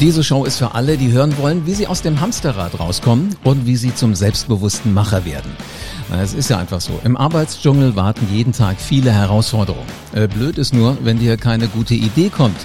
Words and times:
Diese 0.00 0.22
Show 0.22 0.44
ist 0.44 0.58
für 0.58 0.76
alle, 0.76 0.96
die 0.96 1.10
hören 1.10 1.36
wollen, 1.38 1.66
wie 1.66 1.74
sie 1.74 1.88
aus 1.88 2.02
dem 2.02 2.20
Hamsterrad 2.20 2.78
rauskommen 2.78 3.34
und 3.42 3.66
wie 3.66 3.74
sie 3.74 3.92
zum 3.92 4.14
selbstbewussten 4.14 4.94
Macher 4.94 5.24
werden. 5.24 5.50
Es 6.22 6.34
ist 6.34 6.50
ja 6.50 6.58
einfach 6.58 6.80
so. 6.80 7.00
Im 7.02 7.16
Arbeitsdschungel 7.16 7.96
warten 7.96 8.28
jeden 8.32 8.52
Tag 8.52 8.76
viele 8.80 9.10
Herausforderungen. 9.10 9.88
Äh, 10.12 10.28
blöd 10.28 10.56
ist 10.56 10.72
nur, 10.72 10.96
wenn 11.02 11.18
dir 11.18 11.36
keine 11.36 11.66
gute 11.66 11.94
Idee 11.94 12.28
kommt 12.28 12.58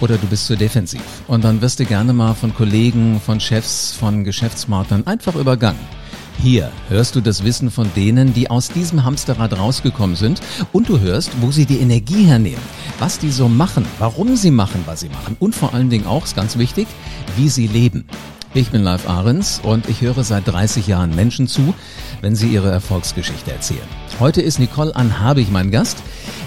oder 0.00 0.16
du 0.16 0.26
bist 0.26 0.46
zu 0.46 0.56
defensiv. 0.56 1.02
Und 1.28 1.44
dann 1.44 1.60
wirst 1.60 1.80
du 1.80 1.84
gerne 1.84 2.14
mal 2.14 2.32
von 2.32 2.54
Kollegen, 2.54 3.20
von 3.20 3.40
Chefs, 3.40 3.92
von 3.92 4.24
Geschäftspartnern 4.24 5.06
einfach 5.06 5.34
übergangen. 5.34 5.99
Hier 6.42 6.72
hörst 6.88 7.16
du 7.16 7.20
das 7.20 7.44
Wissen 7.44 7.70
von 7.70 7.90
denen, 7.94 8.32
die 8.32 8.48
aus 8.48 8.68
diesem 8.68 9.04
Hamsterrad 9.04 9.58
rausgekommen 9.58 10.16
sind 10.16 10.40
und 10.72 10.88
du 10.88 10.98
hörst, 10.98 11.30
wo 11.42 11.50
sie 11.50 11.66
die 11.66 11.80
Energie 11.80 12.24
hernehmen, 12.24 12.62
was 12.98 13.18
die 13.18 13.30
so 13.30 13.46
machen, 13.46 13.84
warum 13.98 14.36
sie 14.36 14.50
machen, 14.50 14.82
was 14.86 15.00
sie 15.00 15.10
machen 15.10 15.36
und 15.38 15.54
vor 15.54 15.74
allen 15.74 15.90
Dingen 15.90 16.06
auch, 16.06 16.24
ist 16.24 16.34
ganz 16.34 16.56
wichtig, 16.56 16.88
wie 17.36 17.50
sie 17.50 17.66
leben. 17.66 18.06
Ich 18.54 18.70
bin 18.70 18.82
Live 18.82 19.06
Ahrens 19.06 19.60
und 19.62 19.86
ich 19.90 20.00
höre 20.00 20.24
seit 20.24 20.48
30 20.48 20.86
Jahren 20.86 21.14
Menschen 21.14 21.46
zu, 21.46 21.74
wenn 22.22 22.34
sie 22.34 22.48
ihre 22.48 22.70
Erfolgsgeschichte 22.70 23.52
erzählen. 23.52 23.78
Heute 24.18 24.40
ist 24.40 24.58
Nicole 24.58 24.96
Anhabig 24.96 25.50
mein 25.50 25.70
Gast. 25.70 25.98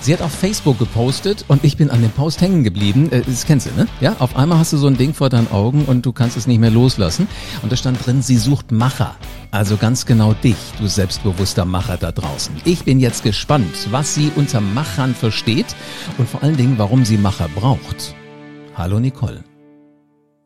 Sie 0.03 0.11
hat 0.11 0.21
auf 0.21 0.33
Facebook 0.33 0.79
gepostet 0.79 1.45
und 1.47 1.63
ich 1.63 1.77
bin 1.77 1.89
an 1.89 2.01
dem 2.01 2.11
Post 2.11 2.41
hängen 2.41 2.65
geblieben. 2.65 3.09
Äh, 3.09 3.21
das 3.21 3.45
kennst 3.45 3.67
du, 3.67 3.71
ne? 3.77 3.87
Ja, 4.01 4.17
auf 4.19 4.35
einmal 4.35 4.57
hast 4.57 4.73
du 4.73 4.77
so 4.77 4.87
ein 4.87 4.97
Ding 4.97 5.13
vor 5.13 5.29
deinen 5.29 5.49
Augen 5.49 5.85
und 5.85 6.05
du 6.05 6.11
kannst 6.11 6.35
es 6.35 6.45
nicht 6.45 6.59
mehr 6.59 6.71
loslassen. 6.71 7.25
Und 7.61 7.71
da 7.71 7.77
stand 7.77 8.05
drin, 8.05 8.21
sie 8.21 8.35
sucht 8.35 8.73
Macher. 8.73 9.15
Also 9.51 9.77
ganz 9.77 10.05
genau 10.05 10.33
dich, 10.33 10.57
du 10.77 10.87
selbstbewusster 10.87 11.63
Macher 11.63 11.95
da 11.95 12.11
draußen. 12.11 12.53
Ich 12.65 12.83
bin 12.83 12.99
jetzt 12.99 13.23
gespannt, 13.23 13.87
was 13.91 14.13
sie 14.13 14.29
unter 14.35 14.59
Machern 14.59 15.15
versteht 15.15 15.73
und 16.17 16.27
vor 16.27 16.43
allen 16.43 16.57
Dingen, 16.57 16.77
warum 16.77 17.05
sie 17.05 17.17
Macher 17.17 17.47
braucht. 17.55 18.13
Hallo 18.75 18.99
Nicole. 18.99 19.41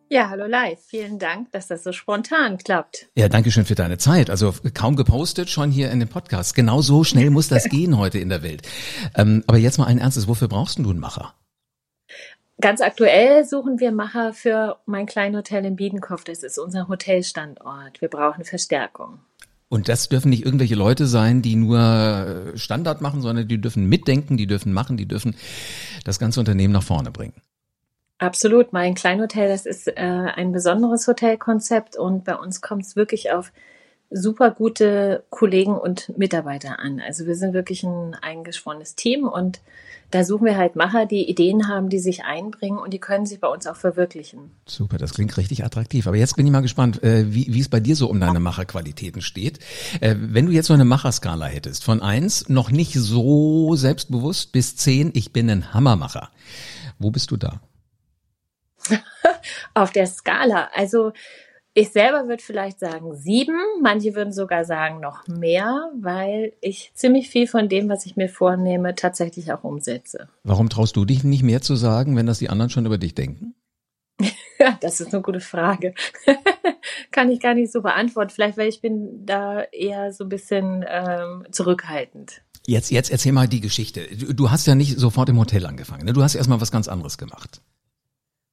Ja, 0.09 0.29
hallo 0.29 0.45
live. 0.45 0.79
Vielen 0.85 1.19
Dank, 1.19 1.51
dass 1.51 1.67
das 1.67 1.83
so 1.83 1.91
spontan 1.91 2.57
klappt. 2.57 3.07
Ja, 3.15 3.27
danke 3.27 3.51
schön 3.51 3.65
für 3.65 3.75
deine 3.75 3.97
Zeit. 3.97 4.29
Also 4.29 4.53
kaum 4.73 4.95
gepostet, 4.95 5.49
schon 5.49 5.69
hier 5.69 5.91
in 5.91 5.99
dem 5.99 6.07
Podcast. 6.07 6.55
Genau 6.55 6.81
so 6.81 7.03
schnell 7.03 7.29
muss 7.29 7.49
das 7.49 7.65
gehen 7.69 7.97
heute 7.97 8.17
in 8.17 8.29
der 8.29 8.41
Welt. 8.41 8.61
Ähm, 9.15 9.43
aber 9.47 9.57
jetzt 9.57 9.77
mal 9.77 9.85
ein 9.85 9.97
Ernstes, 9.97 10.29
wofür 10.29 10.47
brauchst 10.47 10.79
du 10.79 10.89
einen 10.89 10.99
Macher? 10.99 11.33
Ganz 12.61 12.79
aktuell 12.79 13.43
suchen 13.43 13.81
wir 13.81 13.91
Macher 13.91 14.33
für 14.33 14.77
mein 14.85 15.07
kleines 15.07 15.39
Hotel 15.39 15.65
in 15.65 15.75
Biedenkopf. 15.75 16.23
Das 16.23 16.41
ist 16.41 16.57
unser 16.57 16.87
Hotelstandort. 16.87 17.99
Wir 17.99 18.07
brauchen 18.07 18.45
Verstärkung. 18.45 19.19
Und 19.67 19.89
das 19.89 20.07
dürfen 20.07 20.29
nicht 20.29 20.45
irgendwelche 20.45 20.75
Leute 20.75 21.05
sein, 21.05 21.41
die 21.41 21.57
nur 21.57 22.53
Standard 22.55 23.01
machen, 23.01 23.21
sondern 23.21 23.49
die 23.49 23.59
dürfen 23.59 23.89
mitdenken, 23.89 24.37
die 24.37 24.47
dürfen 24.47 24.71
machen, 24.71 24.95
die 24.95 25.05
dürfen 25.05 25.35
das 26.05 26.17
ganze 26.17 26.39
Unternehmen 26.39 26.71
nach 26.71 26.83
vorne 26.83 27.11
bringen. 27.11 27.33
Absolut. 28.19 28.73
Mein 28.73 28.95
Kleinhotel, 28.95 29.47
das 29.47 29.65
ist 29.65 29.87
äh, 29.87 29.93
ein 29.95 30.51
besonderes 30.51 31.07
Hotelkonzept 31.07 31.97
und 31.97 32.23
bei 32.23 32.35
uns 32.35 32.61
kommt 32.61 32.83
es 32.83 32.95
wirklich 32.95 33.31
auf 33.31 33.51
super 34.09 34.51
gute 34.51 35.23
Kollegen 35.29 35.77
und 35.77 36.17
Mitarbeiter 36.17 36.79
an. 36.79 37.01
Also 37.05 37.25
wir 37.25 37.35
sind 37.35 37.53
wirklich 37.53 37.83
ein 37.83 38.15
eingeschworenes 38.15 38.95
Team 38.95 39.27
und 39.27 39.61
da 40.11 40.23
suchen 40.23 40.45
wir 40.45 40.55
halt 40.55 40.77
Macher, 40.77 41.05
die 41.05 41.29
Ideen 41.29 41.67
haben, 41.67 41.89
die 41.89 41.99
sich 41.99 42.23
einbringen 42.23 42.77
und 42.77 42.93
die 42.93 42.99
können 42.99 43.25
sich 43.25 43.41
bei 43.41 43.49
uns 43.49 43.67
auch 43.67 43.75
verwirklichen. 43.75 44.51
Super, 44.65 44.97
das 44.97 45.13
klingt 45.13 45.35
richtig 45.35 45.65
attraktiv. 45.65 46.07
Aber 46.07 46.15
jetzt 46.15 46.37
bin 46.37 46.45
ich 46.45 46.51
mal 46.51 46.61
gespannt, 46.61 47.03
äh, 47.03 47.33
wie, 47.33 47.53
wie 47.53 47.59
es 47.59 47.67
bei 47.67 47.81
dir 47.81 47.97
so 47.97 48.09
um 48.09 48.19
deine 48.21 48.39
Macherqualitäten 48.39 49.21
steht. 49.21 49.59
Äh, 49.99 50.15
wenn 50.17 50.45
du 50.45 50.53
jetzt 50.53 50.67
so 50.67 50.73
eine 50.73 50.85
Macherskala 50.85 51.45
hättest, 51.47 51.83
von 51.83 52.01
eins 52.01 52.47
noch 52.47 52.71
nicht 52.71 52.93
so 52.93 53.75
selbstbewusst 53.75 54.53
bis 54.53 54.77
zehn, 54.77 55.11
ich 55.13 55.33
bin 55.33 55.49
ein 55.49 55.73
Hammermacher. 55.73 56.29
Wo 56.99 57.11
bist 57.11 57.29
du 57.31 57.37
da? 57.37 57.59
auf 59.73 59.91
der 59.91 60.07
Skala. 60.07 60.69
Also 60.73 61.13
ich 61.73 61.91
selber 61.91 62.27
würde 62.27 62.41
vielleicht 62.41 62.79
sagen 62.79 63.15
sieben, 63.15 63.55
manche 63.83 64.15
würden 64.15 64.33
sogar 64.33 64.65
sagen 64.65 64.99
noch 64.99 65.27
mehr, 65.27 65.91
weil 65.99 66.53
ich 66.59 66.91
ziemlich 66.95 67.29
viel 67.29 67.45
von 67.45 67.69
dem, 67.69 67.87
was 67.87 68.07
ich 68.07 68.15
mir 68.15 68.29
vornehme, 68.29 68.95
tatsächlich 68.95 69.53
auch 69.53 69.63
umsetze. 69.63 70.27
Warum 70.43 70.69
traust 70.69 70.95
du 70.95 71.05
dich 71.05 71.23
nicht 71.23 71.43
mehr 71.43 71.61
zu 71.61 71.75
sagen, 71.75 72.15
wenn 72.15 72.25
das 72.25 72.39
die 72.39 72.49
anderen 72.49 72.71
schon 72.71 72.87
über 72.87 72.97
dich 72.97 73.13
denken? 73.13 73.53
Das 74.81 74.99
ist 74.99 75.13
eine 75.13 75.21
gute 75.21 75.39
Frage. 75.39 75.93
Kann 77.11 77.29
ich 77.29 77.39
gar 77.39 77.53
nicht 77.53 77.71
so 77.71 77.83
beantworten. 77.83 78.31
Vielleicht, 78.31 78.57
weil 78.57 78.67
ich 78.67 78.81
bin 78.81 79.23
da 79.23 79.61
eher 79.61 80.11
so 80.13 80.23
ein 80.23 80.29
bisschen 80.29 80.83
ähm, 80.87 81.45
zurückhaltend. 81.51 82.41
Jetzt, 82.65 82.89
jetzt 82.89 83.11
erzähl 83.11 83.31
mal 83.31 83.47
die 83.47 83.61
Geschichte. 83.61 84.07
Du, 84.33 84.49
hast 84.49 84.65
ja 84.65 84.73
nicht 84.73 84.97
sofort 84.97 85.29
im 85.29 85.37
Hotel 85.37 85.65
angefangen. 85.67 86.05
Ne? 86.05 86.13
Du 86.13 86.23
hast 86.23 86.35
erst 86.35 86.49
mal 86.49 86.59
was 86.59 86.71
ganz 86.71 86.87
anderes 86.87 87.19
gemacht. 87.19 87.61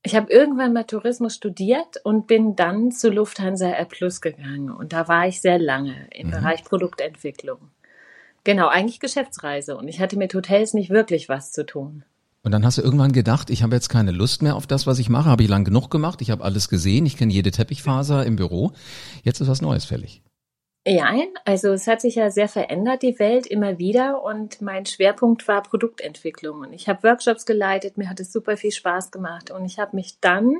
Ich 0.06 0.14
habe 0.14 0.30
irgendwann 0.30 0.74
mal 0.74 0.84
Tourismus 0.84 1.34
studiert 1.34 1.96
und 2.04 2.26
bin 2.26 2.56
dann 2.56 2.92
zu 2.92 3.08
Lufthansa 3.08 3.70
Air 3.70 3.86
Plus 3.86 4.20
gegangen. 4.20 4.70
Und 4.70 4.92
da 4.92 5.08
war 5.08 5.26
ich 5.26 5.40
sehr 5.40 5.58
lange 5.58 5.94
im 6.12 6.26
mhm. 6.26 6.32
Bereich 6.32 6.62
Produktentwicklung. 6.62 7.70
Genau, 8.44 8.68
eigentlich 8.68 9.00
Geschäftsreise. 9.00 9.78
Und 9.78 9.88
ich 9.88 10.00
hatte 10.00 10.18
mit 10.18 10.34
Hotels 10.34 10.74
nicht 10.74 10.90
wirklich 10.90 11.30
was 11.30 11.52
zu 11.52 11.64
tun. 11.64 12.04
Und 12.42 12.52
dann 12.52 12.66
hast 12.66 12.76
du 12.76 12.82
irgendwann 12.82 13.12
gedacht, 13.12 13.48
ich 13.48 13.62
habe 13.62 13.74
jetzt 13.74 13.88
keine 13.88 14.10
Lust 14.10 14.42
mehr 14.42 14.56
auf 14.56 14.66
das, 14.66 14.86
was 14.86 14.98
ich 14.98 15.08
mache. 15.08 15.30
Habe 15.30 15.42
ich 15.42 15.48
lang 15.48 15.64
genug 15.64 15.90
gemacht. 15.90 16.20
Ich 16.20 16.30
habe 16.30 16.44
alles 16.44 16.68
gesehen. 16.68 17.06
Ich 17.06 17.16
kenne 17.16 17.32
jede 17.32 17.50
Teppichfaser 17.50 18.26
im 18.26 18.36
Büro. 18.36 18.72
Jetzt 19.22 19.40
ist 19.40 19.48
was 19.48 19.62
Neues 19.62 19.86
fällig. 19.86 20.22
Ja, 20.86 21.14
also 21.46 21.72
es 21.72 21.86
hat 21.86 22.02
sich 22.02 22.16
ja 22.16 22.30
sehr 22.30 22.48
verändert, 22.48 23.00
die 23.02 23.18
Welt 23.18 23.46
immer 23.46 23.78
wieder 23.78 24.22
und 24.22 24.60
mein 24.60 24.84
Schwerpunkt 24.84 25.48
war 25.48 25.62
Produktentwicklung 25.62 26.60
und 26.60 26.74
ich 26.74 26.90
habe 26.90 27.02
Workshops 27.04 27.46
geleitet, 27.46 27.96
mir 27.96 28.10
hat 28.10 28.20
es 28.20 28.30
super 28.30 28.58
viel 28.58 28.70
Spaß 28.70 29.10
gemacht 29.10 29.50
und 29.50 29.64
ich 29.64 29.78
habe 29.78 29.96
mich 29.96 30.20
dann 30.20 30.56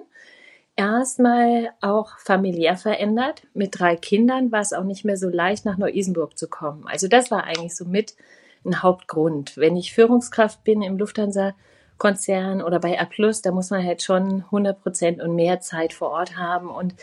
erstmal 0.77 1.71
auch 1.83 2.19
familiär 2.19 2.79
verändert. 2.79 3.43
Mit 3.53 3.79
drei 3.79 3.97
Kindern 3.97 4.51
war 4.51 4.63
es 4.63 4.73
auch 4.73 4.85
nicht 4.85 5.05
mehr 5.05 5.19
so 5.19 5.29
leicht, 5.29 5.67
nach 5.67 5.77
Neu-Isenburg 5.77 6.39
zu 6.39 6.49
kommen. 6.49 6.87
Also 6.87 7.07
das 7.07 7.31
war 7.31 7.45
eigentlich 7.45 7.77
so 7.77 7.85
mit 7.85 8.17
ein 8.65 8.83
Hauptgrund. 8.83 9.59
Wenn 9.59 9.77
ich 9.77 9.93
Führungskraft 9.93 10.65
bin 10.65 10.81
im 10.81 10.97
Lufthansa-Konzern 10.97 12.63
oder 12.63 12.81
bei 12.81 12.99
A+, 12.99 13.07
da 13.43 13.51
muss 13.53 13.69
man 13.69 13.85
halt 13.85 14.03
schon 14.03 14.45
100 14.45 14.81
Prozent 14.83 15.23
und 15.23 15.35
mehr 15.35 15.61
Zeit 15.61 15.93
vor 15.93 16.11
Ort 16.11 16.39
haben 16.39 16.71
und 16.71 16.95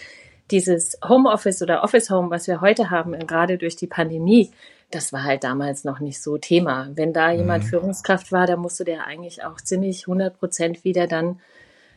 dieses 0.52 0.98
Homeoffice 1.08 1.62
oder 1.62 1.84
Office 1.84 2.10
Home, 2.10 2.30
was 2.30 2.48
wir 2.48 2.62
heute 2.62 2.90
haben, 2.90 3.18
gerade 3.28 3.58
durch 3.58 3.76
die 3.76 3.88
Pandemie, 3.88 4.52
das 4.92 5.14
war 5.14 5.24
halt 5.24 5.44
damals 5.44 5.84
noch 5.84 6.00
nicht 6.00 6.22
so 6.22 6.38
Thema. 6.38 6.90
Wenn 6.94 7.14
da 7.14 7.32
jemand 7.32 7.64
mhm. 7.64 7.68
Führungskraft 7.70 8.32
war, 8.32 8.46
dann 8.46 8.60
musste 8.60 8.84
der 8.84 9.08
eigentlich 9.08 9.44
auch 9.44 9.60
ziemlich 9.62 10.04
100 10.04 10.38
Prozent 10.38 10.84
wieder 10.84 11.08
dann 11.08 11.40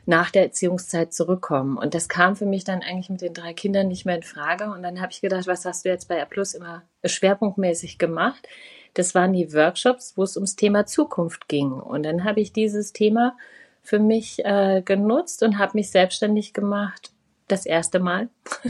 nach 0.07 0.31
der 0.31 0.45
Erziehungszeit 0.45 1.13
zurückkommen. 1.13 1.77
Und 1.77 1.95
das 1.95 2.09
kam 2.09 2.37
für 2.37 2.47
mich 2.47 2.65
dann 2.65 2.83
eigentlich 2.83 3.11
mit 3.11 3.23
den 3.23 3.35
drei 3.35 3.53
Kindern 3.55 3.89
nicht 3.89 4.05
mehr 4.05 4.17
in 4.17 4.23
Frage. 4.23 4.71
Und 4.71 4.83
dann 4.83 5.01
habe 5.01 5.13
ich 5.13 5.21
gedacht, 5.21 5.47
was 5.47 5.65
hast 5.65 5.85
du 5.85 5.89
jetzt 5.89 6.09
bei 6.09 6.23
A 6.23 6.27
Plus 6.27 6.55
immer 6.55 6.83
schwerpunktmäßig 7.05 7.99
gemacht? 7.99 8.47
Das 8.93 9.15
waren 9.15 9.33
die 9.33 9.53
Workshops, 9.53 10.13
wo 10.17 10.23
es 10.23 10.37
ums 10.37 10.57
Thema 10.57 10.87
Zukunft 10.87 11.49
ging. 11.49 11.73
Und 11.73 12.05
dann 12.05 12.25
habe 12.25 12.41
ich 12.41 12.53
dieses 12.53 12.93
Thema 12.93 13.37
für 13.83 13.99
mich 13.99 14.45
äh, 14.45 14.83
genutzt 14.85 15.43
und 15.43 15.59
habe 15.59 15.73
mich 15.75 15.91
selbstständig 15.91 16.53
gemacht 16.53 17.14
das 17.55 17.67
erste 17.67 18.01
Mal. 18.01 18.29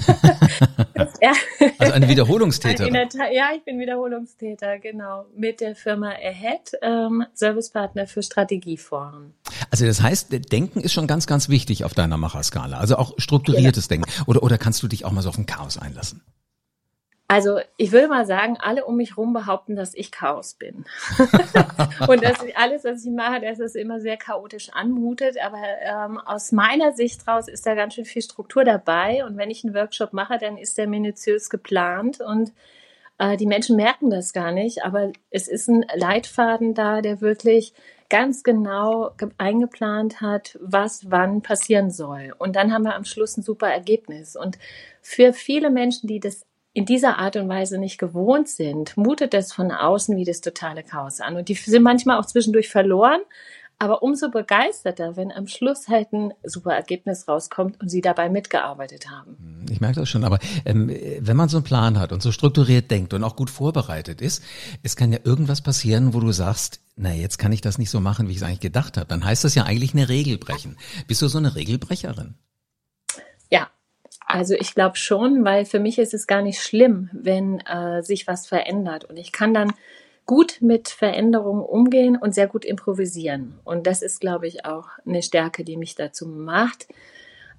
also 1.79 1.93
eine 1.93 2.09
Wiederholungstäterin. 2.09 2.95
ja, 3.33 3.51
ich 3.57 3.65
bin 3.65 3.79
Wiederholungstäter, 3.79 4.79
genau. 4.79 5.25
Mit 5.35 5.61
der 5.61 5.75
Firma 5.75 6.11
Ahead, 6.11 6.73
ähm, 6.83 7.25
Servicepartner 7.33 8.07
für 8.07 8.23
Strategieforen. 8.23 9.35
Also 9.71 9.87
das 9.87 10.03
heißt, 10.03 10.29
Denken 10.53 10.81
ist 10.81 10.93
schon 10.93 11.07
ganz, 11.07 11.27
ganz 11.27 11.49
wichtig 11.49 11.85
auf 11.85 11.95
deiner 11.95 12.17
Macherskala. 12.17 12.79
Also 12.79 12.97
auch 12.97 13.15
strukturiertes 13.17 13.87
ja. 13.87 13.97
Denken. 13.97 14.11
Oder, 14.27 14.43
oder 14.43 14.59
kannst 14.59 14.83
du 14.83 14.89
dich 14.89 15.05
auch 15.05 15.13
mal 15.13 15.23
so 15.23 15.31
auf 15.31 15.39
ein 15.39 15.47
Chaos 15.47 15.79
einlassen? 15.79 16.23
Also 17.27 17.59
ich 17.79 17.91
würde 17.91 18.09
mal 18.09 18.27
sagen, 18.27 18.59
alle 18.61 18.85
um 18.85 18.97
mich 18.97 19.11
herum 19.11 19.33
behaupten, 19.33 19.77
dass 19.77 19.95
ich 19.95 20.13
Chaos 20.13 20.55
bin. 20.55 20.85
und 22.09 22.23
ich, 22.23 22.57
alles, 22.57 22.85
was 22.85 23.05
ich 23.05 23.13
mache, 23.13 23.41
dass 23.41 23.59
es 23.59 23.75
immer 23.75 24.01
sehr 24.01 24.17
chaotisch 24.17 24.71
anmutet. 24.73 25.37
Aber 25.43 25.59
ähm, 25.81 26.19
aus 26.19 26.53
meiner 26.53 26.93
Sicht 26.93 27.27
raus 27.27 27.49
ist 27.49 27.67
da 27.67 27.75
ganz 27.75 27.95
schön 27.95 28.05
viel 28.05 28.23
Struktur 28.23 28.65
dabei. 28.65 29.25
Und 29.25 29.37
wenn 29.37 29.51
ich 29.51 29.65
einen 29.65 29.75
Workshop 29.75 30.13
mache, 30.13 30.39
dann 30.39 30.57
ist 30.57 30.79
der 30.79 30.87
minutiös 30.87 31.51
geplant 31.51 32.21
und 32.21 32.53
äh, 33.19 33.37
die 33.37 33.47
Menschen 33.47 33.77
merken 33.77 34.11
das 34.11 34.33
gar 34.33 34.53
nicht. 34.53 34.85
Aber 34.85 35.13
es 35.31 35.49
ist 35.49 35.69
ein 35.69 35.85
Leitfaden 35.95 36.75
da, 36.75 37.01
der 37.01 37.21
wirklich 37.21 37.73
ganz 38.11 38.43
genau 38.43 39.13
eingeplant 39.39 40.21
hat, 40.21 40.59
was 40.61 41.11
wann 41.11 41.43
passieren 41.43 41.91
soll. 41.91 42.35
Und 42.39 42.55
dann 42.57 42.73
haben 42.73 42.85
wir 42.85 42.95
am 42.95 43.05
Schluss 43.05 43.37
ein 43.37 43.43
super 43.43 43.69
Ergebnis. 43.69 44.37
Und 44.37 44.59
für 45.01 45.33
viele 45.33 45.71
Menschen, 45.71 46.07
die 46.07 46.21
das 46.21 46.45
in 46.75 46.85
dieser 46.85 47.19
Art 47.19 47.37
und 47.37 47.49
Weise 47.49 47.79
nicht 47.79 47.99
gewohnt 47.99 48.49
sind, 48.49 48.97
mutet 48.97 49.33
es 49.33 49.53
von 49.53 49.71
außen 49.71 50.17
wie 50.17 50.25
das 50.25 50.41
totale 50.41 50.83
Chaos 50.83 51.21
an. 51.21 51.37
Und 51.37 51.49
die 51.49 51.55
sind 51.55 51.85
manchmal 51.85 52.19
auch 52.19 52.27
zwischendurch 52.27 52.69
verloren, 52.69 53.21
aber 53.79 54.03
umso 54.03 54.29
begeisterter, 54.29 55.17
wenn 55.17 55.31
am 55.31 55.47
Schluss 55.47 55.89
halt 55.89 56.13
ein 56.13 56.33
super 56.43 56.75
Ergebnis 56.75 57.29
rauskommt 57.29 57.81
und 57.81 57.89
sie 57.89 58.01
dabei 58.01 58.29
mitgearbeitet 58.29 59.09
haben. 59.09 59.37
Hm, 59.39 59.67
ich 59.71 59.81
merke 59.81 60.01
das 60.01 60.09
schon, 60.09 60.25
aber 60.25 60.41
ähm, 60.65 60.91
wenn 61.21 61.37
man 61.37 61.49
so 61.49 61.59
einen 61.59 61.65
Plan 61.65 61.99
hat 61.99 62.13
und 62.13 62.23
so 62.23 62.33
strukturiert 62.33 62.91
denkt 62.91 63.15
und 63.15 63.23
auch 63.23 63.37
gut 63.37 63.51
vorbereitet 63.51 64.21
ist, 64.21 64.43
es 64.83 64.97
kann 64.97 65.13
ja 65.13 65.21
irgendwas 65.23 65.61
passieren, 65.61 66.13
wo 66.13 66.21
du 66.21 66.33
sagst, 66.33 66.81
na 66.97 67.13
jetzt 67.13 67.39
kann 67.39 67.53
ich 67.53 67.61
das 67.61 67.79
nicht 67.79 67.91
so 67.91 68.01
machen, 68.01 68.27
wie 68.27 68.33
ich 68.33 68.39
es 68.39 68.43
eigentlich 68.43 68.61
gedacht 68.61 68.97
habe. 68.97 69.07
Dann 69.07 69.25
heißt 69.25 69.45
das 69.45 69.55
ja 69.55 69.63
eigentlich 69.65 69.95
eine 69.95 70.09
Regel 70.09 70.39
brechen. 70.39 70.77
Bist 71.07 71.23
du 71.23 71.29
so 71.29 71.39
eine 71.39 71.55
Regelbrecherin? 71.55 72.35
Also 74.27 74.55
ich 74.55 74.75
glaube 74.75 74.97
schon, 74.97 75.45
weil 75.45 75.65
für 75.65 75.81
mich 75.81 75.99
ist 75.99 76.15
es 76.15 76.27
gar 76.27 76.43
nicht 76.43 76.61
schlimm, 76.61 77.11
wenn 77.13 77.61
äh, 77.61 78.03
sich 78.03 78.27
was 78.27 78.47
verändert. 78.47 79.05
Und 79.05 79.19
ich 79.19 79.33
kann 79.33 79.53
dann 79.53 79.73
gut 80.27 80.59
mit 80.61 80.89
Veränderungen 80.89 81.63
umgehen 81.63 82.17
und 82.17 82.35
sehr 82.35 82.47
gut 82.47 82.65
improvisieren. 82.65 83.59
Und 83.65 83.87
das 83.87 84.03
ist, 84.03 84.21
glaube 84.21 84.47
ich, 84.47 84.65
auch 84.65 84.89
eine 85.07 85.23
Stärke, 85.23 85.65
die 85.65 85.77
mich 85.77 85.95
dazu 85.95 86.27
macht, 86.27 86.89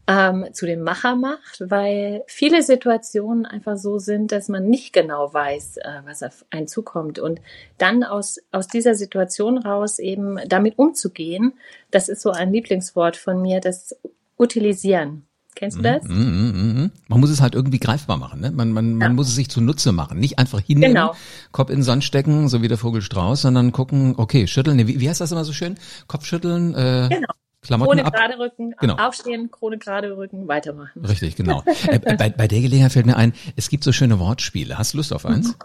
ähm, 0.07 0.47
zu 0.51 0.65
dem 0.65 0.81
Macher 0.81 1.15
macht, 1.15 1.69
weil 1.69 2.23
viele 2.27 2.61
Situationen 2.61 3.45
einfach 3.45 3.77
so 3.77 3.97
sind, 3.97 4.31
dass 4.31 4.49
man 4.49 4.67
nicht 4.67 4.93
genau 4.93 5.33
weiß, 5.33 5.77
äh, 5.77 6.01
was 6.05 6.23
auf 6.23 6.45
einen 6.49 6.67
zukommt. 6.67 7.19
Und 7.19 7.41
dann 7.77 8.03
aus, 8.03 8.39
aus 8.51 8.67
dieser 8.67 8.95
Situation 8.95 9.57
raus 9.57 9.99
eben 9.99 10.39
damit 10.47 10.77
umzugehen, 10.77 11.53
das 11.91 12.09
ist 12.09 12.21
so 12.21 12.31
ein 12.31 12.51
Lieblingswort 12.51 13.17
von 13.17 13.41
mir, 13.41 13.59
das 13.59 13.95
Utilisieren. 14.37 15.25
Kennst 15.55 15.77
du 15.77 15.81
das? 15.81 16.03
Mm, 16.03 16.13
mm, 16.13 16.83
mm, 16.83 16.91
man 17.07 17.19
muss 17.21 17.29
es 17.29 17.41
halt 17.41 17.55
irgendwie 17.55 17.79
greifbar 17.79 18.17
machen. 18.17 18.41
Ne? 18.41 18.51
Man, 18.51 18.73
man, 18.73 18.95
man 18.95 19.15
muss 19.15 19.29
es 19.29 19.35
sich 19.35 19.49
zunutze 19.49 19.93
machen. 19.93 20.19
Nicht 20.19 20.37
einfach 20.37 20.59
hinnehmen, 20.59 20.93
genau. 20.93 21.15
Kopf 21.53 21.69
in 21.69 21.77
den 21.77 21.83
Sand 21.83 22.03
stecken, 22.03 22.49
so 22.49 22.61
wie 22.61 22.67
der 22.67 22.77
Vogel 22.77 23.01
Strauß, 23.01 23.41
sondern 23.41 23.71
gucken, 23.71 24.15
okay, 24.17 24.47
schütteln. 24.47 24.77
Wie, 24.85 24.99
wie 24.99 25.09
heißt 25.09 25.21
das 25.21 25.31
immer 25.31 25.45
so 25.45 25.53
schön? 25.53 25.77
Kopf 26.07 26.25
schütteln. 26.25 26.73
Äh, 26.75 27.07
genau. 27.09 27.29
Klamotten 27.61 27.97
Krone 27.97 28.05
ab. 28.05 28.13
gerade 28.13 28.37
rücken, 28.37 28.75
genau. 28.79 28.95
aufstehen, 28.95 29.49
Krone 29.49 29.79
gerade 29.79 30.15
rücken, 30.15 30.47
weitermachen. 30.47 31.03
Richtig, 31.03 31.35
genau. 31.35 31.63
äh, 31.87 31.97
bei, 31.99 32.29
bei 32.29 32.47
der 32.47 32.61
Gelegenheit 32.61 32.91
fällt 32.91 33.07
mir 33.07 33.17
ein, 33.17 33.33
es 33.55 33.69
gibt 33.69 33.83
so 33.83 33.91
schöne 33.91 34.19
Wortspiele. 34.19 34.77
Hast 34.77 34.93
du 34.93 34.97
Lust 34.97 35.11
auf 35.11 35.25
eins? 35.25 35.57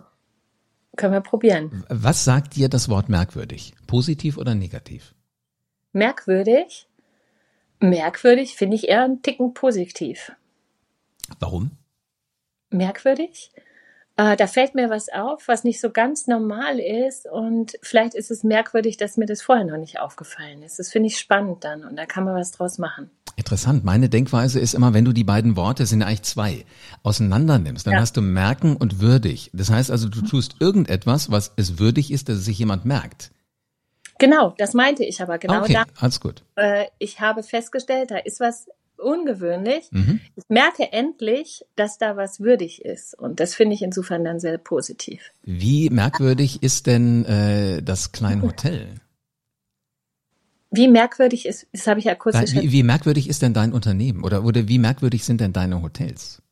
Können 0.97 1.13
wir 1.13 1.21
probieren. 1.21 1.85
Was 1.89 2.25
sagt 2.25 2.57
dir 2.57 2.69
das 2.69 2.89
Wort 2.89 3.09
merkwürdig? 3.09 3.75
Positiv 3.87 4.39
oder 4.39 4.55
negativ? 4.55 5.15
Merkwürdig? 5.93 6.89
Merkwürdig 7.81 8.55
finde 8.55 8.77
ich 8.77 8.89
eher 8.89 9.05
einen 9.05 9.23
Ticken 9.23 9.55
positiv. 9.55 10.33
Warum? 11.39 11.73
Merkwürdig? 12.71 13.51
Äh, 14.17 14.37
da 14.37 14.47
fällt 14.47 14.75
mir 14.75 14.91
was 14.91 15.09
auf, 15.09 15.49
was 15.49 15.65
nicht 15.65 15.81
so 15.81 15.91
ganz 15.91 16.27
normal 16.27 16.79
ist 16.79 17.27
und 17.27 17.79
vielleicht 17.81 18.15
ist 18.15 18.31
es 18.31 18.45
merkwürdig, 18.45 18.99
dass 18.99 19.17
mir 19.17 19.25
das 19.25 19.41
vorher 19.41 19.65
noch 19.65 19.79
nicht 19.79 19.99
aufgefallen 19.99 20.63
ist. 20.63 20.79
Das 20.79 20.91
finde 20.91 21.09
ich 21.09 21.19
spannend 21.19 21.65
dann 21.65 21.85
und 21.85 21.97
da 21.97 22.05
kann 22.05 22.25
man 22.25 22.35
was 22.35 22.53
draus 22.53 22.77
machen. 22.77 23.11
Interessant. 23.37 23.85
Meine 23.85 24.11
Denkweise 24.11 24.61
ist 24.61 24.75
immer, 24.75 24.93
wenn 24.93 25.07
du 25.07 25.15
die 25.15 25.25
beiden 25.25 25.57
Worte, 25.57 25.87
sind 25.87 26.03
eigentlich 26.03 26.23
zwei, 26.23 26.67
auseinander 27.03 27.59
nimmst, 27.59 27.87
dann 27.87 27.95
ja. 27.95 28.01
hast 28.01 28.17
du 28.17 28.21
merken 28.21 28.77
und 28.77 29.01
würdig. 29.01 29.51
Das 29.55 29.71
heißt 29.71 29.91
also, 29.91 30.11
du 30.11 30.21
tust 30.21 30.57
irgendetwas, 30.61 31.31
was 31.31 31.53
es 31.57 31.79
würdig 31.79 32.11
ist, 32.11 32.29
dass 32.29 32.45
sich 32.45 32.59
jemand 32.59 32.85
merkt. 32.85 33.31
Genau, 34.21 34.55
das 34.59 34.75
meinte 34.75 35.03
ich 35.03 35.23
aber 35.23 35.39
genau 35.39 35.63
okay, 35.63 35.73
da. 35.73 35.85
Alles 35.99 36.21
gut. 36.21 36.45
Äh, 36.55 36.85
ich 36.99 37.21
habe 37.21 37.43
festgestellt, 37.43 38.11
da 38.11 38.19
ist 38.19 38.39
was 38.39 38.69
ungewöhnlich. 38.99 39.89
Mhm. 39.93 40.21
Ich 40.37 40.45
merke 40.49 40.93
endlich, 40.93 41.65
dass 41.75 41.97
da 41.97 42.19
was 42.19 42.41
würdig 42.41 42.85
ist. 42.85 43.19
Und 43.19 43.41
das 43.41 43.55
finde 43.55 43.75
ich 43.75 43.83
insofern 43.83 44.23
dann 44.23 44.39
sehr 44.39 44.59
positiv. 44.59 45.33
Wie 45.43 45.89
merkwürdig 45.89 46.63
ist 46.63 46.87
denn 46.87 47.25
äh, 47.25 47.83
das 47.83 48.13
kleine 48.13 48.43
Hotel? 48.43 48.89
Wie 50.71 50.87
merkwürdig 50.87 51.47
ist, 51.47 51.67
das 51.73 51.87
habe 51.87 51.99
ich 51.99 52.05
ja 52.05 52.15
kurz 52.15 52.37
wie, 52.53 52.71
wie 52.71 52.83
merkwürdig 52.83 53.27
ist 53.27 53.41
denn 53.41 53.55
dein 53.55 53.73
Unternehmen? 53.73 54.23
Oder, 54.23 54.45
oder 54.45 54.69
wie 54.69 54.79
merkwürdig 54.79 55.25
sind 55.25 55.41
denn 55.41 55.55
deine 55.55 55.83
Hotels? 55.83 56.43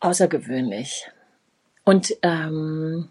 Außergewöhnlich. 0.00 1.06
Und 1.84 2.16
ähm, 2.22 3.10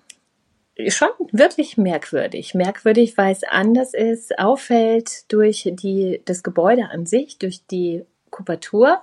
schon 0.87 1.09
wirklich 1.31 1.77
merkwürdig. 1.77 2.53
Merkwürdig, 2.53 3.17
weil 3.17 3.31
es 3.31 3.43
anders 3.43 3.93
ist, 3.93 4.37
auffällt 4.39 5.31
durch 5.31 5.69
die, 5.73 6.21
das 6.25 6.43
Gebäude 6.43 6.89
an 6.89 7.05
sich, 7.05 7.37
durch 7.37 7.65
die 7.67 8.05
Kubatur. 8.29 9.01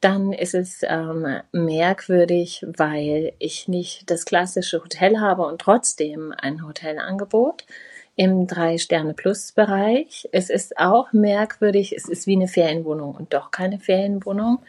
Dann 0.00 0.32
ist 0.32 0.54
es 0.54 0.80
ähm, 0.82 1.40
merkwürdig, 1.52 2.64
weil 2.76 3.32
ich 3.38 3.68
nicht 3.68 4.10
das 4.10 4.24
klassische 4.24 4.82
Hotel 4.82 5.20
habe 5.20 5.46
und 5.46 5.60
trotzdem 5.60 6.34
ein 6.36 6.66
Hotelangebot 6.66 7.64
im 8.16 8.46
Drei-Sterne-Plus-Bereich. 8.46 10.28
Es 10.32 10.50
ist 10.50 10.78
auch 10.78 11.12
merkwürdig, 11.12 11.94
es 11.96 12.08
ist 12.08 12.26
wie 12.26 12.36
eine 12.36 12.48
Ferienwohnung 12.48 13.14
und 13.14 13.34
doch 13.34 13.50
keine 13.50 13.78
Ferienwohnung. 13.78 14.58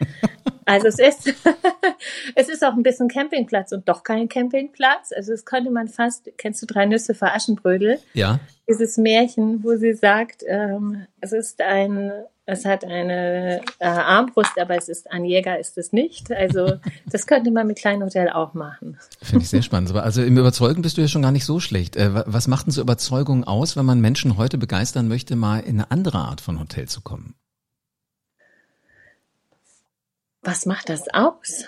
Also 0.68 0.88
es 0.88 0.98
ist, 0.98 1.32
es 2.34 2.48
ist 2.48 2.64
auch 2.64 2.72
ein 2.72 2.82
bisschen 2.82 3.06
Campingplatz 3.06 3.70
und 3.70 3.88
doch 3.88 4.02
kein 4.02 4.28
Campingplatz. 4.28 5.12
Also 5.14 5.32
es 5.32 5.44
könnte 5.44 5.70
man 5.70 5.86
fast, 5.86 6.28
kennst 6.38 6.60
du 6.60 6.66
drei 6.66 6.86
Nüsse 6.86 7.14
für 7.14 7.32
Aschenbrödel? 7.32 8.00
Ja. 8.14 8.40
Dieses 8.68 8.96
Märchen, 8.96 9.62
wo 9.62 9.76
sie 9.76 9.94
sagt, 9.94 10.42
ähm, 10.44 11.06
es 11.20 11.30
ist 11.30 11.60
ein, 11.60 12.10
es 12.46 12.64
hat 12.64 12.84
eine 12.84 13.60
äh, 13.78 13.86
Armbrust, 13.86 14.58
aber 14.58 14.76
es 14.76 14.88
ist 14.88 15.10
ein 15.10 15.24
Jäger, 15.24 15.58
ist 15.58 15.76
es 15.76 15.92
nicht. 15.92 16.32
Also 16.32 16.78
das 17.10 17.26
könnte 17.26 17.50
man 17.50 17.66
mit 17.66 17.78
Klein 17.78 18.02
Hotel 18.02 18.30
auch 18.30 18.54
machen. 18.54 18.98
Finde 19.20 19.42
ich 19.42 19.50
sehr 19.50 19.62
spannend. 19.62 19.94
Also 19.94 20.22
im 20.22 20.38
Überzeugen 20.38 20.82
bist 20.82 20.96
du 20.96 21.02
ja 21.02 21.08
schon 21.08 21.22
gar 21.22 21.32
nicht 21.32 21.44
so 21.44 21.60
schlecht. 21.60 21.96
Äh, 21.96 22.10
was 22.26 22.48
macht 22.48 22.66
denn 22.66 22.72
so 22.72 22.80
Überzeugung 22.80 23.44
aus, 23.44 23.76
wenn 23.76 23.84
man 23.84 24.00
Menschen 24.00 24.36
heute 24.36 24.58
begeistern 24.58 25.08
möchte, 25.08 25.36
mal 25.36 25.60
in 25.60 25.80
eine 25.80 25.90
andere 25.90 26.18
Art 26.18 26.40
von 26.40 26.58
Hotel 26.58 26.88
zu 26.88 27.02
kommen? 27.02 27.34
was 30.46 30.64
macht 30.64 30.88
das 30.88 31.12
aus? 31.12 31.64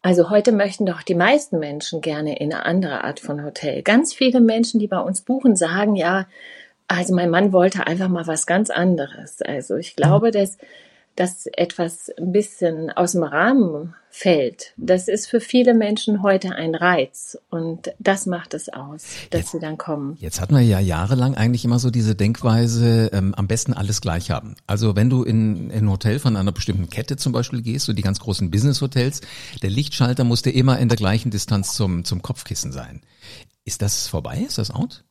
Also 0.00 0.30
heute 0.30 0.52
möchten 0.52 0.86
doch 0.86 1.02
die 1.02 1.14
meisten 1.14 1.58
Menschen 1.58 2.00
gerne 2.00 2.38
in 2.38 2.52
eine 2.52 2.64
andere 2.64 3.04
Art 3.04 3.20
von 3.20 3.44
Hotel. 3.44 3.82
Ganz 3.82 4.14
viele 4.14 4.40
Menschen, 4.40 4.80
die 4.80 4.86
bei 4.86 5.00
uns 5.00 5.20
buchen, 5.20 5.56
sagen 5.56 5.94
ja, 5.96 6.26
also 6.88 7.14
mein 7.14 7.30
Mann 7.30 7.52
wollte 7.52 7.86
einfach 7.86 8.08
mal 8.08 8.26
was 8.26 8.46
ganz 8.46 8.70
anderes. 8.70 9.42
Also 9.42 9.76
ich 9.76 9.96
glaube, 9.96 10.30
dass 10.30 10.58
dass 11.16 11.46
etwas 11.46 12.10
ein 12.18 12.30
bisschen 12.30 12.90
aus 12.90 13.12
dem 13.12 13.22
Rahmen 13.22 13.94
fällt, 14.10 14.72
das 14.76 15.08
ist 15.08 15.26
für 15.26 15.40
viele 15.40 15.74
Menschen 15.74 16.22
heute 16.22 16.54
ein 16.54 16.74
Reiz 16.74 17.38
und 17.50 17.90
das 17.98 18.26
macht 18.26 18.54
es 18.54 18.68
aus, 18.68 19.04
dass 19.30 19.40
jetzt, 19.40 19.50
sie 19.52 19.58
dann 19.58 19.78
kommen. 19.78 20.16
Jetzt 20.20 20.40
hatten 20.40 20.54
wir 20.54 20.62
ja 20.62 20.78
jahrelang 20.78 21.34
eigentlich 21.34 21.64
immer 21.64 21.78
so 21.78 21.90
diese 21.90 22.14
Denkweise, 22.14 23.10
ähm, 23.12 23.34
am 23.34 23.46
besten 23.46 23.72
alles 23.72 24.00
gleich 24.00 24.30
haben. 24.30 24.56
Also 24.66 24.94
wenn 24.94 25.10
du 25.10 25.22
in, 25.22 25.70
in 25.70 25.84
ein 25.84 25.90
Hotel 25.90 26.18
von 26.18 26.36
einer 26.36 26.52
bestimmten 26.52 26.88
Kette 26.88 27.16
zum 27.16 27.32
Beispiel 27.32 27.62
gehst, 27.62 27.86
so 27.86 27.92
die 27.92 28.02
ganz 28.02 28.20
großen 28.20 28.50
Business-Hotels, 28.50 29.22
der 29.62 29.70
Lichtschalter 29.70 30.24
musste 30.24 30.50
immer 30.50 30.78
in 30.78 30.88
der 30.88 30.96
gleichen 30.96 31.30
Distanz 31.30 31.74
zum, 31.74 32.04
zum 32.04 32.22
Kopfkissen 32.22 32.72
sein. 32.72 33.02
Ist 33.64 33.82
das 33.82 34.06
vorbei? 34.06 34.44
Ist 34.46 34.58
das 34.58 34.70
out? 34.70 35.04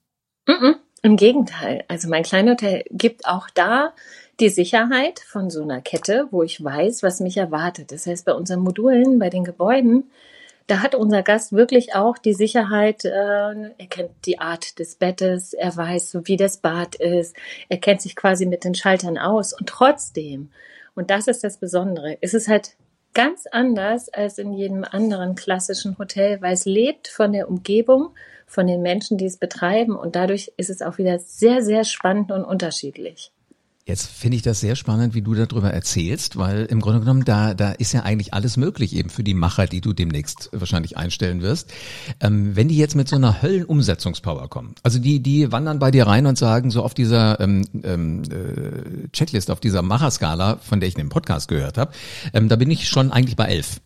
Mm 0.47 0.51
-mm, 0.51 0.75
Im 1.05 1.17
Gegenteil. 1.17 1.83
Also 1.87 2.09
mein 2.09 2.23
Kleinhotel 2.23 2.83
gibt 2.89 3.27
auch 3.27 3.47
da 3.53 3.93
die 4.39 4.49
Sicherheit 4.49 5.19
von 5.19 5.51
so 5.51 5.61
einer 5.61 5.79
Kette, 5.79 6.27
wo 6.31 6.41
ich 6.41 6.63
weiß, 6.63 7.03
was 7.03 7.19
mich 7.19 7.37
erwartet. 7.37 7.91
Das 7.91 8.07
heißt, 8.07 8.25
bei 8.25 8.33
unseren 8.33 8.61
Modulen, 8.61 9.19
bei 9.19 9.29
den 9.29 9.43
Gebäuden, 9.43 10.09
da 10.65 10.81
hat 10.81 10.95
unser 10.95 11.21
Gast 11.21 11.53
wirklich 11.53 11.93
auch 11.93 12.17
die 12.17 12.33
Sicherheit, 12.33 13.05
äh, 13.05 13.09
er 13.11 13.87
kennt 13.87 14.09
die 14.25 14.39
Art 14.39 14.79
des 14.79 14.95
Bettes, 14.95 15.53
er 15.53 15.77
weiß, 15.77 16.21
wie 16.23 16.37
das 16.37 16.57
Bad 16.57 16.95
ist, 16.95 17.35
er 17.69 17.77
kennt 17.77 18.01
sich 18.01 18.15
quasi 18.15 18.47
mit 18.47 18.63
den 18.63 18.73
Schaltern 18.73 19.19
aus 19.19 19.53
und 19.53 19.69
trotzdem, 19.69 20.49
und 20.95 21.11
das 21.11 21.27
ist 21.27 21.43
das 21.43 21.57
Besondere, 21.57 22.13
ist 22.13 22.33
es 22.33 22.47
halt 22.47 22.77
ganz 23.13 23.45
anders 23.51 24.09
als 24.09 24.39
in 24.39 24.53
jedem 24.53 24.83
anderen 24.83 25.35
klassischen 25.35 25.99
Hotel, 25.99 26.41
weil 26.41 26.53
es 26.53 26.65
lebt 26.65 27.07
von 27.07 27.31
der 27.31 27.47
Umgebung, 27.47 28.09
von 28.45 28.67
den 28.67 28.81
Menschen, 28.81 29.17
die 29.17 29.25
es 29.25 29.37
betreiben 29.37 29.95
und 29.95 30.15
dadurch 30.15 30.51
ist 30.57 30.69
es 30.69 30.81
auch 30.81 30.97
wieder 30.97 31.19
sehr, 31.19 31.63
sehr 31.63 31.83
spannend 31.83 32.31
und 32.31 32.43
unterschiedlich. 32.43 33.31
Jetzt 33.87 34.07
finde 34.07 34.35
ich 34.37 34.41
das 34.41 34.61
sehr 34.61 34.75
spannend, 34.75 35.13
wie 35.13 35.21
du 35.21 35.35
darüber 35.35 35.69
erzählst, 35.69 36.37
weil 36.37 36.65
im 36.65 36.81
Grunde 36.81 37.01
genommen 37.01 37.23
da, 37.23 37.53
da 37.53 37.71
ist 37.71 37.93
ja 37.93 38.01
eigentlich 38.01 38.33
alles 38.33 38.57
möglich 38.57 38.95
eben 38.95 39.11
für 39.11 39.23
die 39.23 39.35
Macher, 39.35 39.67
die 39.67 39.79
du 39.79 39.93
demnächst 39.93 40.49
wahrscheinlich 40.53 40.97
einstellen 40.97 41.43
wirst. 41.43 41.71
Ähm, 42.19 42.55
wenn 42.55 42.67
die 42.67 42.77
jetzt 42.77 42.95
mit 42.95 43.07
so 43.07 43.15
einer 43.15 43.43
Höllenumsetzungspower 43.43 44.49
kommen, 44.49 44.73
also 44.81 44.97
die, 44.97 45.19
die 45.19 45.51
wandern 45.51 45.77
bei 45.77 45.91
dir 45.91 46.07
rein 46.07 46.25
und 46.25 46.35
sagen 46.35 46.71
so 46.71 46.81
auf 46.81 46.95
dieser 46.95 47.39
ähm, 47.39 47.67
ähm, 47.83 48.23
äh, 48.23 49.07
Checklist, 49.09 49.51
auf 49.51 49.59
dieser 49.59 49.83
Macherskala, 49.83 50.57
von 50.57 50.79
der 50.79 50.89
ich 50.89 50.95
in 50.95 51.01
dem 51.01 51.09
Podcast 51.09 51.47
gehört 51.47 51.77
habe, 51.77 51.91
ähm, 52.33 52.49
da 52.49 52.55
bin 52.55 52.71
ich 52.71 52.89
schon 52.89 53.11
eigentlich 53.11 53.35
bei 53.35 53.45
elf. 53.45 53.81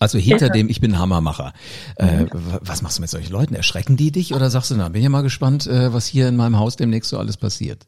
Also 0.00 0.18
hinter 0.18 0.46
ja. 0.46 0.52
dem, 0.52 0.70
ich 0.70 0.80
bin 0.80 0.98
Hammermacher. 0.98 1.52
Äh, 1.96 2.24
was 2.32 2.80
machst 2.80 2.96
du 2.96 3.02
mit 3.02 3.10
solchen 3.10 3.32
Leuten? 3.32 3.54
Erschrecken 3.54 3.98
die 3.98 4.10
dich 4.10 4.34
oder 4.34 4.48
sagst 4.48 4.70
du, 4.70 4.74
na, 4.74 4.88
bin 4.88 5.02
ja 5.02 5.10
mal 5.10 5.22
gespannt, 5.22 5.66
äh, 5.66 5.92
was 5.92 6.06
hier 6.06 6.26
in 6.26 6.36
meinem 6.36 6.58
Haus 6.58 6.76
demnächst 6.76 7.10
so 7.10 7.18
alles 7.18 7.36
passiert? 7.36 7.86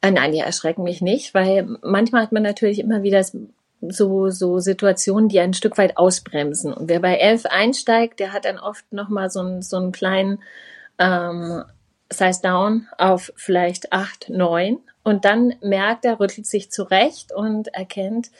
Äh, 0.00 0.12
nein, 0.12 0.30
die 0.30 0.38
erschrecken 0.38 0.84
mich 0.84 1.02
nicht, 1.02 1.34
weil 1.34 1.76
manchmal 1.82 2.22
hat 2.22 2.32
man 2.32 2.44
natürlich 2.44 2.78
immer 2.78 3.02
wieder 3.02 3.24
so, 3.80 4.30
so 4.30 4.60
Situationen, 4.60 5.28
die 5.28 5.40
ein 5.40 5.54
Stück 5.54 5.76
weit 5.76 5.96
ausbremsen. 5.96 6.72
Und 6.72 6.88
wer 6.88 7.00
bei 7.00 7.16
elf 7.16 7.46
einsteigt, 7.46 8.20
der 8.20 8.32
hat 8.32 8.44
dann 8.44 8.58
oft 8.58 8.92
nochmal 8.92 9.28
so, 9.28 9.40
einen 9.40 9.62
so 9.62 9.76
einen 9.76 9.90
kleinen 9.90 10.38
ähm, 10.98 11.64
Size 12.12 12.40
Down 12.42 12.86
auf 12.96 13.32
vielleicht 13.34 13.92
acht, 13.92 14.28
neun. 14.28 14.78
Und 15.02 15.24
dann 15.24 15.54
merkt 15.62 16.04
er, 16.04 16.20
rüttelt 16.20 16.46
sich 16.46 16.70
zurecht 16.70 17.32
und 17.32 17.68
erkennt, 17.68 18.30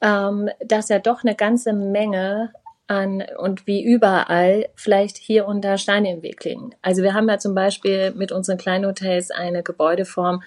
ähm, 0.00 0.48
dass 0.64 0.90
er 0.90 1.00
doch 1.00 1.22
eine 1.24 1.34
ganze 1.34 1.72
Menge 1.72 2.52
an 2.86 3.22
und 3.38 3.66
wie 3.66 3.84
überall 3.84 4.68
vielleicht 4.74 5.16
hier 5.16 5.46
und 5.46 5.64
da 5.64 5.78
Steine 5.78 6.12
im 6.12 6.22
Weg 6.22 6.42
liegen. 6.44 6.74
Also 6.82 7.02
wir 7.02 7.14
haben 7.14 7.28
ja 7.28 7.38
zum 7.38 7.54
Beispiel 7.54 8.12
mit 8.12 8.32
unseren 8.32 8.58
Kleinhotels 8.58 9.30
eine 9.30 9.62
Gebäudeform, 9.62 10.42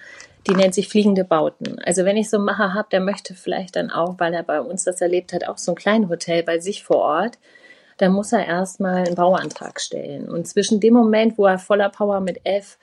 die 0.46 0.54
nennt 0.54 0.74
sich 0.74 0.88
fliegende 0.88 1.24
Bauten. 1.24 1.78
Also 1.84 2.04
wenn 2.04 2.18
ich 2.18 2.28
so 2.28 2.36
einen 2.36 2.44
Macher 2.44 2.74
habe, 2.74 2.88
der 2.92 3.00
möchte 3.00 3.34
vielleicht 3.34 3.76
dann 3.76 3.90
auch, 3.90 4.16
weil 4.18 4.34
er 4.34 4.42
bei 4.42 4.60
uns 4.60 4.84
das 4.84 5.00
erlebt 5.00 5.32
hat, 5.32 5.48
auch 5.48 5.56
so 5.56 5.72
ein 5.72 5.76
kleines 5.76 6.10
Hotel 6.10 6.42
bei 6.42 6.58
sich 6.58 6.84
vor 6.84 6.98
Ort, 6.98 7.38
dann 7.96 8.12
muss 8.12 8.32
er 8.32 8.46
erstmal 8.46 9.06
einen 9.06 9.14
Bauantrag 9.14 9.80
stellen. 9.80 10.28
Und 10.28 10.46
zwischen 10.46 10.80
dem 10.80 10.92
Moment, 10.92 11.38
wo 11.38 11.46
er 11.46 11.58
voller 11.58 11.88
Power 11.88 12.20
mit 12.20 12.40
F 12.44 12.76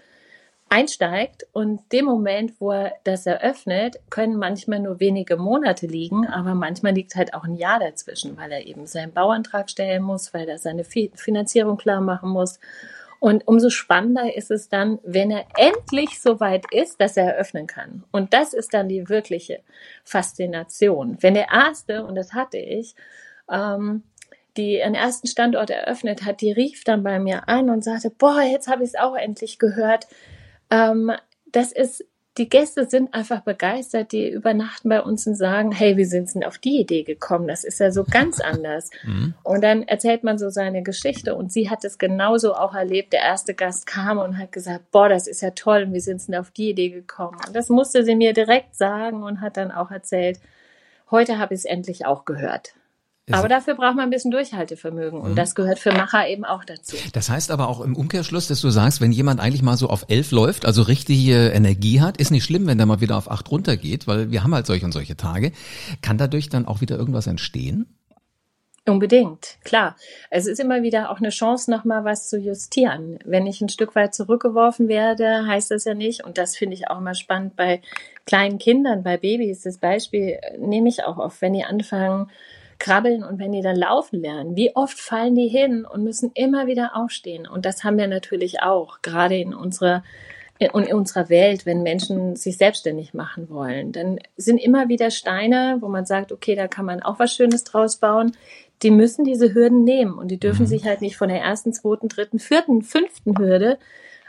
einsteigt 0.72 1.46
und 1.52 1.82
dem 1.92 2.06
Moment, 2.06 2.54
wo 2.62 2.72
er 2.72 2.94
das 3.04 3.26
eröffnet, 3.26 4.00
können 4.10 4.38
manchmal 4.38 4.80
nur 4.80 5.02
wenige 5.02 5.36
Monate 5.36 5.86
liegen, 5.86 6.26
aber 6.26 6.56
manchmal 6.56 6.94
liegt 6.94 7.14
halt 7.16 7.34
auch 7.34 7.44
ein 7.44 7.56
Jahr 7.56 7.80
dazwischen, 7.80 8.38
weil 8.38 8.54
er 8.54 8.66
eben 8.66 8.88
seinen 8.88 9.12
Bauantrag 9.12 9.70
stellen 9.70 10.02
muss, 10.02 10.34
weil 10.34 10.48
er 10.48 10.58
seine 10.58 10.86
Finanzierung 10.86 11.78
klar 11.78 12.00
machen 12.00 12.30
muss. 12.30 12.58
Und 13.20 13.48
umso 13.48 13.70
spannender 13.70 14.34
ist 14.36 14.50
es 14.50 14.70
dann, 14.70 14.98
wenn 15.04 15.30
er 15.30 15.44
endlich 15.58 16.22
so 16.22 16.40
weit 16.40 16.64
ist, 16.72 17.02
dass 17.02 17.18
er 17.18 17.26
eröffnen 17.26 17.68
kann. 17.68 18.06
Und 18.12 18.34
das 18.34 18.54
ist 18.54 18.74
dann 18.74 18.88
die 18.88 19.10
wirkliche 19.10 19.60
Faszination. 20.06 21.18
Wenn 21.20 21.34
der 21.34 21.50
erste, 21.50 22.06
und 22.06 22.16
das 22.16 22.34
hatte 22.34 22.58
ich, 22.58 22.96
ähm, 23.52 24.04
die 24.56 24.82
einen 24.82 24.96
ersten 24.96 25.28
Standort 25.28 25.70
eröffnet 25.70 26.24
hat, 26.24 26.40
die 26.40 26.52
rief 26.52 26.86
dann 26.86 27.04
bei 27.04 27.20
mir 27.20 27.50
an 27.50 27.70
und 27.70 27.84
sagte, 27.84 28.10
boah, 28.10 28.42
jetzt 28.42 28.70
habe 28.70 28.84
ich 28.84 28.92
es 28.92 28.96
auch 28.96 29.16
endlich 29.16 29.60
gehört. 29.60 30.08
Ähm, 30.72 31.12
das 31.52 31.72
ist, 31.72 32.06
die 32.38 32.48
Gäste 32.48 32.90
sind 32.90 33.14
einfach 33.14 33.42
begeistert, 33.42 34.14
die 34.14 34.30
übernachten 34.30 34.88
bei 34.88 35.02
uns 35.02 35.28
und 35.28 35.36
sagen, 35.36 35.74
hey, 35.74 35.98
wie 35.98 36.06
sind 36.06 36.34
denn 36.34 36.46
auf 36.46 36.58
die 36.58 36.80
Idee 36.80 37.04
gekommen? 37.04 37.48
Das 37.48 37.66
ist 37.66 37.80
ja 37.80 37.92
so 37.92 38.06
ganz 38.06 38.40
anders. 38.40 38.90
Mhm. 39.04 39.34
Und 39.44 39.62
dann 39.64 39.84
erzählt 39.84 40.24
man 40.24 40.38
so 40.38 40.50
seine 40.50 40.82
Geschichte 40.82 41.36
und 41.36 41.52
sie 41.52 41.70
hat 41.70 41.84
es 41.84 41.98
genauso 41.98 42.56
auch 42.56 42.74
erlebt. 42.74 43.12
Der 43.12 43.20
erste 43.20 43.54
Gast 43.54 43.86
kam 43.86 44.18
und 44.18 44.38
hat 44.38 44.54
gesagt, 44.54 44.92
boah, 44.92 45.10
das 45.10 45.28
ist 45.28 45.42
ja 45.42 45.52
toll 45.52 45.84
und 45.84 45.94
wie 45.94 46.00
sind 46.00 46.26
denn 46.26 46.36
auf 46.36 46.52
die 46.52 46.70
Idee 46.70 46.90
gekommen? 46.90 47.38
Und 47.46 47.54
das 47.54 47.68
musste 47.68 48.06
sie 48.06 48.16
mir 48.16 48.32
direkt 48.32 48.76
sagen 48.76 49.24
und 49.24 49.42
hat 49.42 49.58
dann 49.58 49.72
auch 49.72 49.92
erzählt, 49.92 50.40
heute 51.12 51.38
habe 51.38 51.54
ich 51.54 51.60
es 51.60 51.66
endlich 51.66 52.06
auch 52.06 52.24
gehört. 52.24 52.74
Aber 53.30 53.48
dafür 53.48 53.76
braucht 53.76 53.96
man 53.96 54.06
ein 54.06 54.10
bisschen 54.10 54.32
Durchhaltevermögen 54.32 55.20
und 55.20 55.32
mhm. 55.32 55.36
das 55.36 55.56
gehört 55.56 55.80
für 55.80 55.92
Macher 55.92 56.28
eben 56.28 56.44
auch 56.44 56.66
dazu. 56.66 56.98
Das 57.14 57.30
heißt 57.30 57.52
aber 57.52 57.70
auch 57.70 57.82
im 57.82 57.96
Umkehrschluss, 57.96 58.48
dass 58.48 58.62
du 58.62 58.70
sagst, 58.70 59.00
wenn 59.00 59.12
jemand 59.12 59.40
eigentlich 59.40 59.62
mal 59.62 59.78
so 59.78 59.90
auf 59.90 60.06
elf 60.10 60.32
läuft, 60.32 60.66
also 60.66 60.82
richtige 60.82 61.50
Energie 61.50 62.02
hat, 62.02 62.18
ist 62.18 62.32
nicht 62.32 62.44
schlimm, 62.44 62.68
wenn 62.68 62.78
der 62.78 62.88
mal 62.88 63.00
wieder 63.00 63.18
auf 63.18 63.30
acht 63.30 63.50
runtergeht, 63.52 64.08
weil 64.08 64.32
wir 64.32 64.44
haben 64.44 64.54
halt 64.54 64.66
solche 64.66 64.86
und 64.86 64.92
solche 64.92 65.16
Tage. 65.16 65.52
Kann 66.02 66.18
dadurch 66.18 66.50
dann 66.50 66.66
auch 66.66 66.82
wieder 66.82 66.98
irgendwas 66.98 67.28
entstehen? 67.28 67.86
Unbedingt, 68.88 69.60
klar. 69.64 69.96
Es 70.32 70.48
ist 70.48 70.60
immer 70.60 70.82
wieder 70.82 71.12
auch 71.12 71.20
eine 71.20 71.30
Chance, 71.30 71.70
nochmal 71.70 72.04
was 72.04 72.28
zu 72.28 72.40
justieren. 72.40 73.20
Wenn 73.24 73.46
ich 73.46 73.62
ein 73.62 73.70
Stück 73.70 73.94
weit 73.96 74.16
zurückgeworfen 74.16 74.88
werde, 74.88 75.46
heißt 75.46 75.70
das 75.70 75.86
ja 75.86 75.94
nicht, 75.94 76.24
und 76.24 76.40
das 76.40 76.58
finde 76.58 76.74
ich 76.74 76.90
auch 76.90 76.98
immer 76.98 77.14
spannend 77.14 77.56
bei 77.56 77.82
kleinen 78.26 78.58
Kindern, 78.58 79.04
bei 79.04 79.18
Babys, 79.18 79.62
das 79.62 79.78
Beispiel 79.78 80.40
nehme 80.58 80.90
ich 80.90 81.04
auch 81.04 81.18
oft, 81.18 81.42
wenn 81.42 81.54
die 81.54 81.64
anfangen, 81.64 82.32
krabbeln 82.82 83.24
und 83.24 83.40
wenn 83.40 83.52
die 83.52 83.62
dann 83.62 83.76
laufen 83.76 84.20
lernen, 84.20 84.56
wie 84.56 84.76
oft 84.76 85.00
fallen 85.00 85.36
die 85.36 85.48
hin 85.48 85.86
und 85.86 86.04
müssen 86.04 86.32
immer 86.34 86.66
wieder 86.66 86.96
aufstehen? 86.96 87.48
Und 87.48 87.66
das 87.66 87.84
haben 87.84 87.98
wir 87.98 88.08
natürlich 88.08 88.62
auch, 88.62 89.02
gerade 89.04 89.38
in 89.38 89.54
unserer 89.54 90.04
in 90.58 90.94
unserer 90.94 91.30
Welt, 91.30 91.66
wenn 91.66 91.82
Menschen 91.82 92.36
sich 92.36 92.58
selbstständig 92.58 93.16
machen 93.16 93.50
wollen, 93.50 93.92
dann 93.94 94.20
sind 94.38 94.60
immer 94.60 94.90
wieder 94.90 95.10
Steine, 95.10 95.78
wo 95.80 95.88
man 95.88 96.06
sagt, 96.06 96.32
okay, 96.32 96.54
da 96.54 96.68
kann 96.68 96.86
man 96.86 97.02
auch 97.02 97.18
was 97.18 97.34
Schönes 97.34 97.64
draus 97.64 97.98
bauen. 97.98 98.34
Die 98.84 98.92
müssen 98.92 99.26
diese 99.26 99.56
Hürden 99.56 99.84
nehmen 99.84 100.20
und 100.20 100.28
die 100.28 100.40
dürfen 100.40 100.64
mhm. 100.64 100.68
sich 100.68 100.86
halt 100.86 101.02
nicht 101.02 101.18
von 101.18 101.30
der 101.30 101.42
ersten, 101.42 101.74
zweiten, 101.74 102.10
dritten, 102.10 102.38
vierten, 102.38 102.84
fünften 102.84 103.40
Hürde 103.40 103.80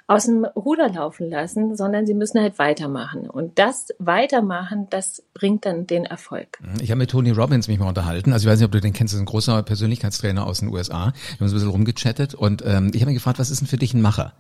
aus 0.07 0.27
dem 0.27 0.45
Ruder 0.45 0.89
laufen 0.89 1.31
lassen, 1.31 1.77
sondern 1.77 2.07
sie 2.07 2.15
müssen 2.15 2.41
halt 2.41 2.59
weitermachen. 2.59 3.29
Und 3.29 3.59
das 3.59 3.89
Weitermachen, 3.99 4.87
das 4.91 5.23
bringt 5.35 5.65
dann 5.65 5.87
den 5.87 6.05
Erfolg. 6.05 6.59
Ich 6.81 6.91
habe 6.91 6.99
mit 6.99 7.11
Tony 7.11 7.31
Robbins 7.31 7.69
mich 7.69 7.79
mal 7.79 7.89
unterhalten. 7.89 8.33
Also 8.33 8.47
ich 8.47 8.53
weiß 8.53 8.59
nicht, 8.59 8.67
ob 8.67 8.73
du 8.73 8.81
den 8.81 8.93
kennst, 8.93 9.13
das 9.13 9.19
ist 9.19 9.23
ein 9.23 9.31
großer 9.31 9.63
Persönlichkeitstrainer 9.63 10.47
aus 10.47 10.61
den 10.61 10.69
USA. 10.69 10.89
Wir 10.89 10.97
haben 11.03 11.13
uns 11.41 11.53
ein 11.53 11.55
bisschen 11.55 11.71
rumgechattet 11.71 12.35
und 12.35 12.63
ähm, 12.67 12.91
ich 12.95 13.01
habe 13.03 13.11
ihn 13.11 13.17
gefragt, 13.17 13.39
was 13.39 13.51
ist 13.51 13.61
denn 13.61 13.69
für 13.69 13.77
dich 13.77 13.95
ein 13.95 14.03
Macher? 14.03 14.35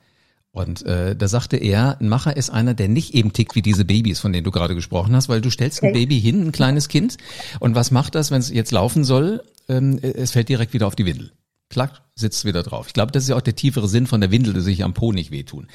Und 0.51 0.85
äh, 0.85 1.17
da 1.17 1.29
sagte 1.29 1.57
er, 1.57 1.99
ein 1.99 2.11
Macher 2.11 2.37
ist 2.37 2.51
einer, 2.51 2.75
der 2.75 2.89
nicht 2.89 3.15
eben 3.15 3.33
tickt 3.33 3.55
wie 3.55 3.63
diese 3.63 3.87
Babys, 3.87 4.21
von 4.21 4.35
denen 4.35 4.45
du 4.45 4.51
gerade 4.51 4.75
gesprochen 4.75 5.17
hast, 5.17 5.31
weil 5.31 5.41
du 5.41 5.51
stellst 5.51 5.83
ein 5.83 5.95
Baby 5.95 6.21
hin, 6.21 6.47
ein 6.47 6.53
kleines 6.53 6.89
Kind, 6.89 7.17
und 7.59 7.75
was 7.75 7.91
macht 7.91 8.15
das, 8.15 8.31
wenn 8.31 8.41
es 8.41 8.51
jetzt 8.51 8.71
laufen 8.71 9.03
soll? 9.03 9.43
Ähm, 9.69 9.99
es 10.03 10.33
fällt 10.33 10.51
direkt 10.51 10.75
wieder 10.75 10.87
auf 10.87 10.95
die 10.95 11.07
Windel 11.07 11.33
klack, 11.73 12.03
sitzt 12.15 12.45
wieder 12.45 12.63
drauf. 12.63 12.87
Ich 12.87 12.93
glaube, 12.93 13.11
das 13.11 13.25
ist 13.25 13.31
ja 13.31 13.37
auch 13.37 13.43
der 13.43 13.57
tiefere 13.57 13.89
Sinn 13.89 14.07
von 14.07 14.21
der 14.21 14.31
Windel, 14.31 14.55
dass 14.55 14.65
sich 14.65 14.85
am 14.85 14.95
Po 14.95 15.13
nicht 15.13 15.31
wehtun. 15.31 15.67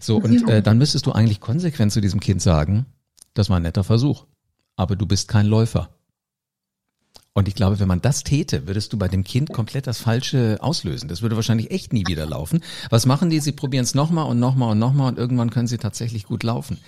So, 0.00 0.16
und 0.16 0.48
äh, 0.48 0.62
dann 0.62 0.78
müsstest 0.78 1.06
du 1.06 1.12
eigentlich 1.12 1.40
konsequent 1.40 1.92
zu 1.92 2.00
diesem 2.00 2.18
Kind 2.18 2.42
sagen, 2.42 2.86
das 3.34 3.48
war 3.48 3.58
ein 3.58 3.62
netter 3.62 3.84
Versuch, 3.84 4.26
aber 4.76 4.96
du 4.96 5.06
bist 5.06 5.28
kein 5.28 5.46
Läufer. 5.46 5.90
Und 7.34 7.48
ich 7.48 7.54
glaube, 7.54 7.80
wenn 7.80 7.88
man 7.88 8.02
das 8.02 8.24
täte, 8.24 8.66
würdest 8.66 8.92
du 8.92 8.98
bei 8.98 9.08
dem 9.08 9.24
Kind 9.24 9.52
komplett 9.52 9.86
das 9.86 9.98
Falsche 9.98 10.58
auslösen. 10.60 11.08
Das 11.08 11.22
würde 11.22 11.36
wahrscheinlich 11.36 11.70
echt 11.70 11.92
nie 11.92 12.04
wieder 12.06 12.26
laufen. 12.26 12.60
Was 12.90 13.06
machen 13.06 13.30
die? 13.30 13.40
Sie 13.40 13.52
probieren 13.52 13.84
es 13.84 13.94
nochmal 13.94 14.28
und 14.28 14.38
nochmal 14.38 14.72
und 14.72 14.78
nochmal 14.78 15.08
und 15.08 15.18
irgendwann 15.18 15.50
können 15.50 15.66
sie 15.66 15.78
tatsächlich 15.78 16.24
gut 16.24 16.42
laufen. 16.42 16.78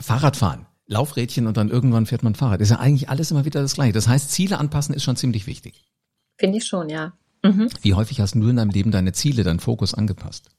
Fahrradfahren. 0.00 0.66
Laufrädchen 0.86 1.46
und 1.46 1.56
dann 1.56 1.68
irgendwann 1.68 2.06
fährt 2.06 2.22
man 2.22 2.34
Fahrrad. 2.34 2.60
Ist 2.60 2.70
ja 2.70 2.78
eigentlich 2.78 3.10
alles 3.10 3.30
immer 3.30 3.44
wieder 3.44 3.60
das 3.60 3.74
Gleiche. 3.74 3.92
Das 3.92 4.08
heißt, 4.08 4.30
Ziele 4.30 4.58
anpassen 4.58 4.94
ist 4.94 5.02
schon 5.02 5.16
ziemlich 5.16 5.46
wichtig. 5.46 5.84
Finde 6.38 6.58
ich 6.58 6.66
schon, 6.66 6.88
ja. 6.88 7.12
Mhm. 7.42 7.68
Wie 7.82 7.94
häufig 7.94 8.20
hast 8.20 8.34
du 8.34 8.48
in 8.48 8.56
deinem 8.56 8.70
Leben 8.70 8.90
deine 8.90 9.12
Ziele, 9.12 9.44
deinen 9.44 9.60
Fokus 9.60 9.94
angepasst? 9.94 10.50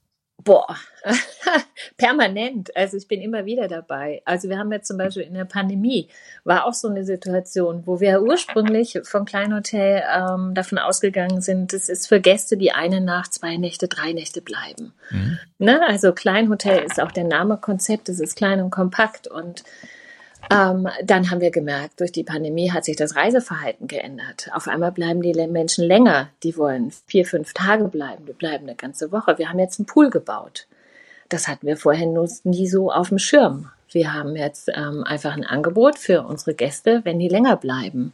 Boah, 0.42 0.78
permanent. 1.98 2.76
Also 2.76 2.96
ich 2.96 3.10
bin 3.10 3.22
immer 3.22 3.46
wieder 3.46 3.68
dabei. 3.68 4.22
Also 4.24 4.48
wir 4.48 4.58
haben 4.58 4.72
jetzt 4.72 4.88
zum 4.88 4.98
Beispiel 4.98 5.24
in 5.24 5.34
der 5.34 5.44
Pandemie 5.46 6.08
war 6.46 6.66
auch 6.66 6.74
so 6.74 6.88
eine 6.88 7.04
Situation, 7.04 7.84
wo 7.86 8.00
wir 8.00 8.22
ursprünglich 8.22 9.00
vom 9.04 9.26
Kleinhotel 9.26 10.02
ähm, 10.16 10.54
davon 10.54 10.78
ausgegangen 10.78 11.42
sind, 11.42 11.74
das 11.74 11.90
ist 11.90 12.08
für 12.08 12.22
Gäste, 12.22 12.56
die 12.56 12.72
eine 12.72 13.02
Nacht, 13.02 13.34
zwei 13.34 13.58
Nächte, 13.58 13.90
drei 13.90 14.14
Nächte 14.14 14.42
bleiben. 14.42 14.94
Mhm. 15.10 15.40
Ne? 15.58 15.82
Also 15.86 16.14
Kleinhotel 16.14 16.84
ist 16.84 17.02
auch 17.02 17.12
der 17.12 17.26
Name 17.26 17.58
Konzept, 17.58 18.08
es 18.08 18.22
ist 18.22 18.38
klein 18.38 18.62
und 18.62 18.70
kompakt 18.70 19.28
und 19.28 19.66
ähm, 20.52 20.88
dann 21.04 21.30
haben 21.30 21.42
wir 21.42 21.52
gemerkt, 21.52 22.00
durch 22.00 22.12
die 22.12 22.24
Pandemie 22.24 22.72
hat 22.72 22.86
sich 22.86 22.96
das 22.96 23.16
Reiseverhalten 23.16 23.88
geändert. 23.88 24.50
Auf 24.54 24.68
einmal 24.68 24.92
bleiben 24.92 25.22
die 25.22 25.34
Menschen 25.48 25.86
länger. 25.86 26.30
Die 26.44 26.58
wollen 26.58 26.92
vier, 27.06 27.26
fünf 27.26 27.54
Tage 27.54 27.88
bleiben. 27.88 28.26
Die 28.26 28.34
bleiben 28.34 28.66
eine 28.66 28.76
ganze 28.76 29.12
Woche. 29.12 29.38
Wir 29.38 29.50
haben 29.50 29.60
jetzt 29.60 29.80
einen 29.80 29.86
Pool 29.86 30.10
gebaut. 30.10 30.68
Das 31.30 31.48
hatten 31.48 31.68
wir 31.68 31.78
vorher 31.78 32.08
nie 32.44 32.68
so 32.68 32.92
auf 32.92 33.10
dem 33.10 33.20
Schirm. 33.20 33.70
Wir 33.92 34.14
haben 34.14 34.36
jetzt 34.36 34.70
ähm, 34.74 35.04
einfach 35.04 35.36
ein 35.36 35.46
Angebot 35.46 35.98
für 35.98 36.24
unsere 36.24 36.56
Gäste, 36.56 37.02
wenn 37.04 37.20
die 37.20 37.30
länger 37.30 37.56
bleiben. 37.56 38.14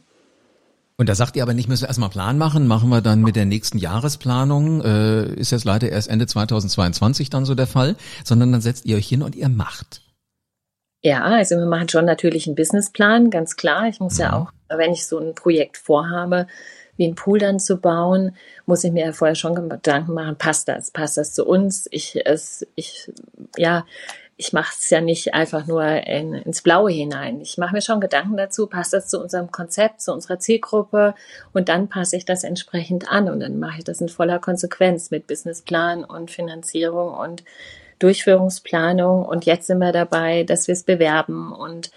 Und 0.98 1.08
da 1.10 1.14
sagt 1.14 1.36
ihr 1.36 1.42
aber 1.42 1.52
nicht, 1.52 1.68
müssen 1.68 1.82
wir 1.82 1.88
erstmal 1.88 2.08
Plan 2.08 2.38
machen, 2.38 2.66
machen 2.66 2.88
wir 2.88 3.02
dann 3.02 3.20
mit 3.20 3.36
der 3.36 3.44
nächsten 3.44 3.76
Jahresplanung, 3.76 4.80
äh, 4.82 5.34
ist 5.34 5.52
jetzt 5.52 5.64
leider 5.64 5.90
erst 5.90 6.08
Ende 6.08 6.26
2022 6.26 7.28
dann 7.28 7.44
so 7.44 7.54
der 7.54 7.66
Fall, 7.66 7.96
sondern 8.24 8.52
dann 8.52 8.62
setzt 8.62 8.86
ihr 8.86 8.96
euch 8.96 9.06
hin 9.06 9.22
und 9.22 9.34
ihr 9.36 9.50
macht. 9.50 10.00
Ja, 11.02 11.22
also 11.22 11.56
wir 11.56 11.66
machen 11.66 11.88
schon 11.88 12.04
natürlich 12.04 12.46
einen 12.46 12.56
Businessplan, 12.56 13.30
ganz 13.30 13.56
klar. 13.56 13.88
Ich 13.88 14.00
muss 14.00 14.18
ja 14.18 14.28
mhm. 14.28 14.34
auch, 14.34 14.52
wenn 14.68 14.92
ich 14.92 15.06
so 15.06 15.18
ein 15.18 15.34
Projekt 15.34 15.76
vorhabe, 15.76 16.46
wie 16.96 17.06
ein 17.06 17.14
Pool 17.14 17.38
dann 17.38 17.60
zu 17.60 17.78
bauen, 17.78 18.34
muss 18.64 18.82
ich 18.84 18.92
mir 18.92 19.06
ja 19.06 19.12
vorher 19.12 19.34
schon 19.34 19.68
Gedanken 19.68 20.14
machen, 20.14 20.36
passt 20.36 20.68
das? 20.68 20.90
Passt 20.90 21.16
das 21.16 21.34
zu 21.34 21.46
uns? 21.46 21.86
Ich, 21.90 22.26
es, 22.26 22.66
ich, 22.74 23.12
ja, 23.56 23.84
ich 24.38 24.52
mache 24.52 24.74
es 24.78 24.90
ja 24.90 25.00
nicht 25.00 25.34
einfach 25.34 25.66
nur 25.66 25.84
in, 25.84 26.34
ins 26.34 26.60
Blaue 26.62 26.90
hinein. 26.90 27.40
Ich 27.40 27.56
mache 27.56 27.74
mir 27.74 27.80
schon 27.80 28.00
Gedanken 28.00 28.36
dazu, 28.36 28.66
passt 28.66 28.92
das 28.92 29.08
zu 29.08 29.20
unserem 29.20 29.50
Konzept, 29.50 30.02
zu 30.02 30.12
unserer 30.12 30.38
Zielgruppe 30.38 31.14
und 31.52 31.68
dann 31.68 31.88
passe 31.88 32.16
ich 32.16 32.26
das 32.26 32.44
entsprechend 32.44 33.10
an 33.10 33.30
und 33.30 33.40
dann 33.40 33.58
mache 33.58 33.78
ich 33.78 33.84
das 33.84 34.00
in 34.00 34.08
voller 34.08 34.38
Konsequenz 34.38 35.10
mit 35.10 35.26
Businessplan 35.26 36.04
und 36.04 36.30
Finanzierung 36.30 37.14
und 37.14 37.44
Durchführungsplanung 37.98 39.24
und 39.24 39.46
jetzt 39.46 39.66
sind 39.66 39.78
wir 39.78 39.92
dabei, 39.92 40.44
dass 40.44 40.68
wir 40.68 40.72
es 40.72 40.84
bewerben 40.84 41.52
und 41.52 41.90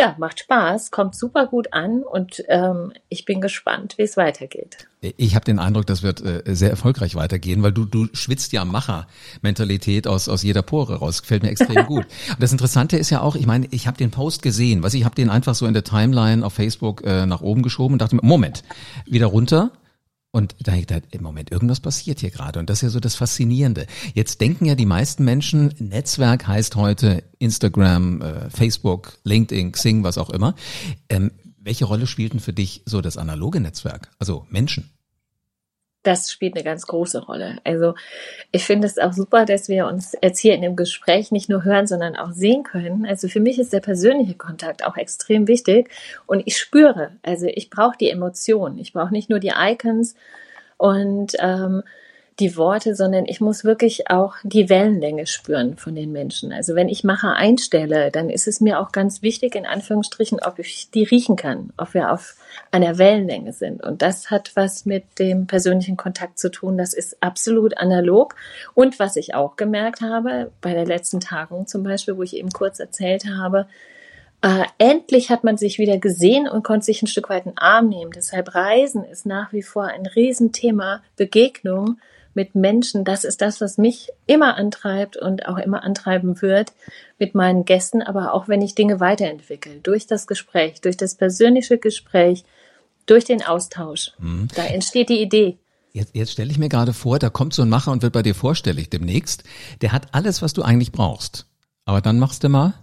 ja, 0.00 0.14
macht 0.18 0.40
Spaß, 0.40 0.90
kommt 0.90 1.14
super 1.14 1.46
gut 1.46 1.74
an 1.74 2.02
und 2.02 2.42
ähm, 2.48 2.92
ich 3.10 3.26
bin 3.26 3.42
gespannt, 3.42 3.98
wie 3.98 4.02
es 4.02 4.16
weitergeht. 4.16 4.88
Ich 5.00 5.34
habe 5.34 5.44
den 5.44 5.58
Eindruck, 5.58 5.86
das 5.86 6.02
wird 6.02 6.22
äh, 6.22 6.42
sehr 6.54 6.70
erfolgreich 6.70 7.16
weitergehen, 7.16 7.62
weil 7.62 7.72
du 7.72 7.84
du 7.84 8.06
schwitzt 8.14 8.52
ja 8.52 8.64
Macher-Mentalität 8.64 10.06
aus 10.06 10.28
aus 10.30 10.42
jeder 10.42 10.62
Pore 10.62 10.96
raus. 10.96 11.20
Gefällt 11.20 11.42
mir 11.42 11.50
extrem 11.50 11.84
gut. 11.86 12.06
Und 12.28 12.40
das 12.40 12.52
Interessante 12.52 12.96
ist 12.96 13.10
ja 13.10 13.20
auch, 13.20 13.36
ich 13.36 13.46
meine, 13.46 13.66
ich 13.70 13.86
habe 13.86 13.98
den 13.98 14.10
Post 14.10 14.40
gesehen, 14.40 14.82
was 14.82 14.94
ich 14.94 15.04
habe 15.04 15.14
den 15.14 15.28
einfach 15.28 15.54
so 15.54 15.66
in 15.66 15.74
der 15.74 15.84
Timeline 15.84 16.46
auf 16.46 16.54
Facebook 16.54 17.02
äh, 17.04 17.26
nach 17.26 17.42
oben 17.42 17.62
geschoben 17.62 17.94
und 17.94 18.02
dachte 18.02 18.16
mir, 18.16 18.22
Moment, 18.24 18.62
wieder 19.04 19.26
runter 19.26 19.70
und 20.32 20.54
da 20.60 20.74
ich 20.74 20.86
da 20.86 20.98
im 21.10 21.22
Moment 21.22 21.50
irgendwas 21.50 21.80
passiert 21.80 22.20
hier 22.20 22.30
gerade 22.30 22.58
und 22.58 22.70
das 22.70 22.78
ist 22.78 22.82
ja 22.82 22.88
so 22.90 23.00
das 23.00 23.16
Faszinierende. 23.16 23.86
Jetzt 24.14 24.40
denken 24.40 24.64
ja 24.66 24.74
die 24.74 24.86
meisten 24.86 25.24
Menschen, 25.24 25.74
Netzwerk 25.78 26.46
heißt 26.46 26.76
heute 26.76 27.24
Instagram, 27.38 28.22
äh, 28.22 28.50
Facebook, 28.50 29.18
LinkedIn, 29.24 29.72
Xing, 29.72 30.04
was 30.04 30.18
auch 30.18 30.30
immer. 30.30 30.54
Ähm, 31.08 31.32
welche 31.58 31.84
Rolle 31.84 32.06
spielten 32.06 32.40
für 32.40 32.52
dich 32.52 32.82
so 32.86 33.00
das 33.00 33.16
analoge 33.16 33.60
Netzwerk, 33.60 34.10
also 34.18 34.46
Menschen? 34.50 34.90
Das 36.02 36.30
spielt 36.30 36.54
eine 36.54 36.64
ganz 36.64 36.86
große 36.86 37.24
Rolle. 37.24 37.58
Also 37.64 37.94
ich 38.52 38.64
finde 38.64 38.86
es 38.86 38.98
auch 38.98 39.12
super, 39.12 39.44
dass 39.44 39.68
wir 39.68 39.86
uns 39.86 40.16
jetzt 40.22 40.38
hier 40.38 40.54
in 40.54 40.62
dem 40.62 40.76
Gespräch 40.76 41.30
nicht 41.30 41.48
nur 41.48 41.64
hören, 41.64 41.86
sondern 41.86 42.16
auch 42.16 42.32
sehen 42.32 42.62
können. 42.62 43.04
Also 43.04 43.28
für 43.28 43.40
mich 43.40 43.58
ist 43.58 43.72
der 43.72 43.80
persönliche 43.80 44.34
Kontakt 44.34 44.84
auch 44.84 44.96
extrem 44.96 45.46
wichtig 45.46 45.90
und 46.26 46.42
ich 46.46 46.56
spüre, 46.56 47.12
also 47.22 47.46
ich 47.46 47.68
brauche 47.70 47.98
die 47.98 48.10
Emotionen, 48.10 48.78
ich 48.78 48.92
brauche 48.92 49.12
nicht 49.12 49.28
nur 49.28 49.40
die 49.40 49.52
Icons 49.54 50.14
und 50.78 51.36
ähm, 51.38 51.82
die 52.40 52.56
Worte, 52.56 52.94
sondern 52.94 53.26
ich 53.26 53.40
muss 53.40 53.64
wirklich 53.64 54.10
auch 54.10 54.34
die 54.42 54.68
Wellenlänge 54.68 55.26
spüren 55.26 55.76
von 55.76 55.94
den 55.94 56.10
Menschen. 56.10 56.52
Also 56.52 56.74
wenn 56.74 56.88
ich 56.88 57.04
Macher 57.04 57.34
einstelle, 57.34 58.10
dann 58.10 58.30
ist 58.30 58.48
es 58.48 58.60
mir 58.60 58.80
auch 58.80 58.90
ganz 58.92 59.22
wichtig, 59.22 59.54
in 59.54 59.66
Anführungsstrichen, 59.66 60.40
ob 60.42 60.58
ich 60.58 60.90
die 60.90 61.04
riechen 61.04 61.36
kann, 61.36 61.72
ob 61.76 61.94
wir 61.94 62.10
auf 62.12 62.36
einer 62.70 62.98
Wellenlänge 62.98 63.52
sind. 63.52 63.82
Und 63.82 64.02
das 64.02 64.30
hat 64.30 64.52
was 64.54 64.86
mit 64.86 65.04
dem 65.18 65.46
persönlichen 65.46 65.96
Kontakt 65.96 66.38
zu 66.38 66.50
tun. 66.50 66.78
Das 66.78 66.94
ist 66.94 67.22
absolut 67.22 67.78
analog. 67.78 68.34
Und 68.74 68.98
was 68.98 69.16
ich 69.16 69.34
auch 69.34 69.56
gemerkt 69.56 70.00
habe, 70.00 70.50
bei 70.60 70.72
der 70.72 70.86
letzten 70.86 71.20
Tagung 71.20 71.66
zum 71.66 71.82
Beispiel, 71.82 72.16
wo 72.16 72.22
ich 72.22 72.36
eben 72.36 72.50
kurz 72.50 72.80
erzählt 72.80 73.26
habe, 73.26 73.66
äh, 74.42 74.64
endlich 74.78 75.30
hat 75.30 75.44
man 75.44 75.58
sich 75.58 75.78
wieder 75.78 75.98
gesehen 75.98 76.48
und 76.48 76.64
konnte 76.64 76.86
sich 76.86 77.02
ein 77.02 77.06
Stück 77.06 77.28
weit 77.28 77.44
in 77.44 77.52
den 77.52 77.58
Arm 77.58 77.88
nehmen. 77.88 78.10
Deshalb 78.12 78.54
Reisen 78.54 79.04
ist 79.04 79.26
nach 79.26 79.52
wie 79.52 79.62
vor 79.62 79.84
ein 79.84 80.06
Riesenthema. 80.06 81.02
Begegnung 81.16 81.98
mit 82.34 82.54
Menschen, 82.54 83.04
das 83.04 83.24
ist 83.24 83.40
das, 83.40 83.60
was 83.60 83.78
mich 83.78 84.10
immer 84.26 84.56
antreibt 84.56 85.16
und 85.16 85.46
auch 85.46 85.58
immer 85.58 85.82
antreiben 85.82 86.40
wird 86.42 86.72
mit 87.18 87.34
meinen 87.34 87.64
Gästen, 87.64 88.02
aber 88.02 88.34
auch 88.34 88.48
wenn 88.48 88.62
ich 88.62 88.74
Dinge 88.74 89.00
weiterentwickle, 89.00 89.80
durch 89.82 90.06
das 90.06 90.26
Gespräch, 90.26 90.80
durch 90.80 90.96
das 90.96 91.14
persönliche 91.14 91.78
Gespräch, 91.78 92.44
durch 93.06 93.24
den 93.24 93.42
Austausch. 93.42 94.12
Mhm. 94.18 94.48
Da 94.54 94.64
entsteht 94.64 95.08
die 95.08 95.20
Idee. 95.20 95.58
Jetzt, 95.92 96.14
jetzt 96.14 96.32
stelle 96.32 96.50
ich 96.50 96.58
mir 96.58 96.68
gerade 96.68 96.92
vor, 96.92 97.18
da 97.18 97.30
kommt 97.30 97.52
so 97.52 97.62
ein 97.62 97.68
Macher 97.68 97.90
und 97.90 98.02
wird 98.02 98.12
bei 98.12 98.22
dir 98.22 98.34
vorstellig 98.34 98.90
demnächst. 98.90 99.42
Der 99.80 99.92
hat 99.92 100.08
alles, 100.12 100.40
was 100.40 100.52
du 100.52 100.62
eigentlich 100.62 100.92
brauchst. 100.92 101.46
Aber 101.84 102.00
dann 102.00 102.18
machst 102.20 102.44
du 102.44 102.48
mal 102.48 102.74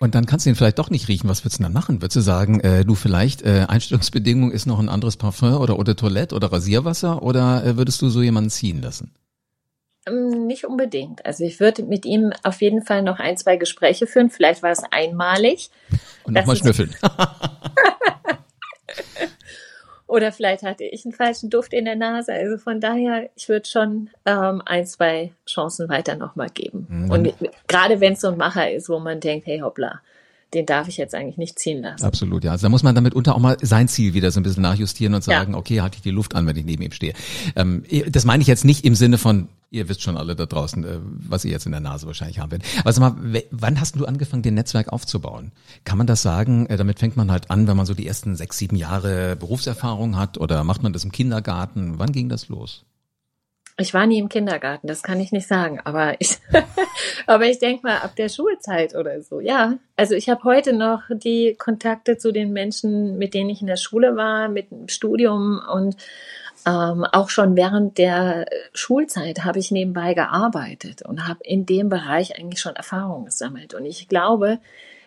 Und 0.00 0.14
dann 0.14 0.26
kannst 0.26 0.44
du 0.44 0.50
ihn 0.50 0.56
vielleicht 0.56 0.78
doch 0.78 0.90
nicht 0.90 1.08
riechen. 1.08 1.28
Was 1.28 1.44
würdest 1.44 1.60
du 1.60 1.62
dann 1.62 1.72
machen? 1.72 2.02
Würdest 2.02 2.16
du 2.16 2.20
sagen, 2.20 2.60
äh, 2.60 2.84
du 2.84 2.94
vielleicht, 2.94 3.42
äh, 3.42 3.66
Einstellungsbedingung 3.68 4.50
ist 4.50 4.66
noch 4.66 4.80
ein 4.80 4.88
anderes 4.88 5.16
Parfum 5.16 5.54
oder 5.54 5.78
Eau 5.78 5.84
de 5.84 5.94
Toilette 5.94 6.34
oder 6.34 6.52
Rasierwasser 6.52 7.22
oder 7.22 7.64
äh, 7.64 7.76
würdest 7.76 8.02
du 8.02 8.08
so 8.08 8.20
jemanden 8.20 8.50
ziehen 8.50 8.82
lassen? 8.82 9.14
Ähm, 10.06 10.46
nicht 10.46 10.64
unbedingt. 10.64 11.24
Also 11.24 11.44
ich 11.44 11.60
würde 11.60 11.84
mit 11.84 12.04
ihm 12.04 12.32
auf 12.42 12.60
jeden 12.60 12.82
Fall 12.82 13.02
noch 13.02 13.20
ein, 13.20 13.36
zwei 13.36 13.56
Gespräche 13.56 14.06
führen. 14.06 14.30
Vielleicht 14.30 14.62
war 14.62 14.70
es 14.70 14.82
einmalig. 14.90 15.70
Und 16.24 16.34
nochmal 16.34 16.56
schnüffeln. 16.56 16.94
Oder 20.06 20.32
vielleicht 20.32 20.62
hatte 20.62 20.84
ich 20.84 21.04
einen 21.04 21.14
falschen 21.14 21.48
Duft 21.50 21.72
in 21.72 21.86
der 21.86 21.96
Nase. 21.96 22.32
Also 22.32 22.58
von 22.58 22.80
daher, 22.80 23.30
ich 23.36 23.48
würde 23.48 23.66
schon 23.68 24.10
ähm, 24.26 24.62
ein, 24.66 24.86
zwei 24.86 25.32
Chancen 25.46 25.88
weiter 25.88 26.16
nochmal 26.16 26.50
geben. 26.50 26.86
Mhm. 26.88 27.10
Und 27.10 27.34
gerade 27.66 28.00
wenn 28.00 28.12
es 28.12 28.20
so 28.20 28.28
ein 28.28 28.36
Macher 28.36 28.70
ist, 28.70 28.88
wo 28.88 28.98
man 28.98 29.20
denkt, 29.20 29.46
hey 29.46 29.60
hoppla, 29.60 30.02
den 30.54 30.66
darf 30.66 30.88
ich 30.88 30.96
jetzt 30.96 31.14
eigentlich 31.14 31.36
nicht 31.36 31.58
ziehen 31.58 31.82
lassen. 31.82 32.04
Absolut, 32.04 32.44
ja. 32.44 32.52
Also 32.52 32.66
da 32.66 32.68
muss 32.68 32.82
man 32.82 32.94
damit 32.94 33.14
unter 33.14 33.34
auch 33.34 33.40
mal 33.40 33.56
sein 33.60 33.88
Ziel 33.88 34.14
wieder 34.14 34.30
so 34.30 34.40
ein 34.40 34.42
bisschen 34.42 34.62
nachjustieren 34.62 35.14
und 35.14 35.24
sagen, 35.24 35.52
ja. 35.52 35.58
okay, 35.58 35.80
halte 35.80 35.96
ich 35.96 36.02
die 36.02 36.10
Luft 36.10 36.34
an, 36.34 36.46
wenn 36.46 36.56
ich 36.56 36.64
neben 36.64 36.82
ihm 36.82 36.92
stehe. 36.92 37.14
Ähm, 37.56 37.82
das 38.08 38.24
meine 38.24 38.42
ich 38.42 38.46
jetzt 38.46 38.64
nicht 38.64 38.84
im 38.84 38.94
Sinne 38.94 39.18
von, 39.18 39.48
ihr 39.70 39.88
wisst 39.88 40.02
schon 40.02 40.16
alle 40.16 40.36
da 40.36 40.46
draußen, 40.46 40.84
äh, 40.84 40.98
was 41.02 41.44
ihr 41.44 41.50
jetzt 41.50 41.66
in 41.66 41.72
der 41.72 41.80
Nase 41.80 42.06
wahrscheinlich 42.06 42.38
haben 42.38 42.52
werdet. 42.52 42.66
Also 42.84 43.00
mal, 43.00 43.14
wann 43.50 43.80
hast 43.80 43.96
du 43.96 44.06
angefangen, 44.06 44.42
den 44.42 44.54
Netzwerk 44.54 44.92
aufzubauen? 44.92 45.52
Kann 45.84 45.98
man 45.98 46.06
das 46.06 46.22
sagen? 46.22 46.66
Äh, 46.66 46.76
damit 46.76 47.00
fängt 47.00 47.16
man 47.16 47.30
halt 47.30 47.50
an, 47.50 47.66
wenn 47.66 47.76
man 47.76 47.86
so 47.86 47.94
die 47.94 48.06
ersten 48.06 48.36
sechs, 48.36 48.58
sieben 48.58 48.76
Jahre 48.76 49.36
Berufserfahrung 49.36 50.16
hat 50.16 50.38
oder 50.38 50.64
macht 50.64 50.82
man 50.82 50.92
das 50.92 51.04
im 51.04 51.12
Kindergarten? 51.12 51.98
Wann 51.98 52.12
ging 52.12 52.28
das 52.28 52.48
los? 52.48 52.84
Ich 53.76 53.92
war 53.92 54.06
nie 54.06 54.18
im 54.18 54.28
Kindergarten, 54.28 54.86
das 54.86 55.02
kann 55.02 55.18
ich 55.18 55.32
nicht 55.32 55.48
sagen, 55.48 55.80
aber 55.82 56.14
ich, 56.20 56.38
aber 57.26 57.46
ich 57.46 57.58
denke 57.58 57.84
mal 57.84 57.98
ab 57.98 58.14
der 58.14 58.28
Schulzeit 58.28 58.94
oder 58.94 59.20
so. 59.20 59.40
Ja, 59.40 59.78
also 59.96 60.14
ich 60.14 60.28
habe 60.28 60.44
heute 60.44 60.72
noch 60.72 61.02
die 61.10 61.56
Kontakte 61.58 62.16
zu 62.16 62.32
den 62.32 62.52
Menschen, 62.52 63.18
mit 63.18 63.34
denen 63.34 63.50
ich 63.50 63.60
in 63.60 63.66
der 63.66 63.76
Schule 63.76 64.14
war, 64.14 64.48
mit 64.48 64.70
dem 64.70 64.88
Studium 64.88 65.60
und 65.72 65.96
ähm, 66.66 67.04
auch 67.04 67.30
schon 67.30 67.56
während 67.56 67.98
der 67.98 68.46
Schulzeit 68.72 69.44
habe 69.44 69.58
ich 69.58 69.70
nebenbei 69.70 70.14
gearbeitet 70.14 71.02
und 71.02 71.26
habe 71.26 71.40
in 71.42 71.66
dem 71.66 71.88
Bereich 71.88 72.38
eigentlich 72.38 72.60
schon 72.60 72.76
Erfahrungen 72.76 73.26
gesammelt. 73.26 73.74
Und 73.74 73.84
ich 73.84 74.08
glaube, 74.08 74.60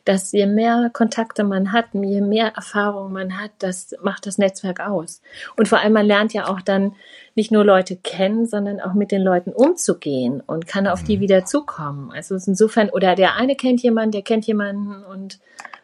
dass 0.07 0.31
je 0.31 0.45
mehr 0.45 0.89
Kontakte 0.93 1.43
man 1.43 1.73
hat, 1.73 1.87
je 1.93 2.21
mehr 2.21 2.53
Erfahrung 2.55 3.11
man 3.11 3.37
hat, 3.37 3.51
das 3.59 3.93
macht 4.01 4.25
das 4.25 4.37
Netzwerk 4.37 4.79
aus. 4.79 5.21
Und 5.57 5.67
vor 5.67 5.79
allem, 5.79 5.93
man 5.93 6.05
lernt 6.05 6.33
ja 6.33 6.47
auch 6.47 6.61
dann 6.61 6.95
nicht 7.35 7.51
nur 7.51 7.65
Leute 7.65 7.97
kennen, 7.97 8.47
sondern 8.47 8.79
auch 8.79 8.93
mit 8.93 9.11
den 9.11 9.21
Leuten 9.21 9.51
umzugehen 9.51 10.41
und 10.45 10.65
kann 10.65 10.87
auf 10.87 11.03
die 11.03 11.17
mhm. 11.17 11.21
wieder 11.21 11.45
zukommen. 11.45 12.11
Also 12.11 12.35
insofern, 12.35 12.89
oder 12.89 13.15
der 13.15 13.35
eine 13.35 13.55
kennt 13.55 13.83
jemanden, 13.83 14.11
der 14.11 14.21
kennt 14.21 14.47
jemanden 14.47 15.03
und 15.03 15.39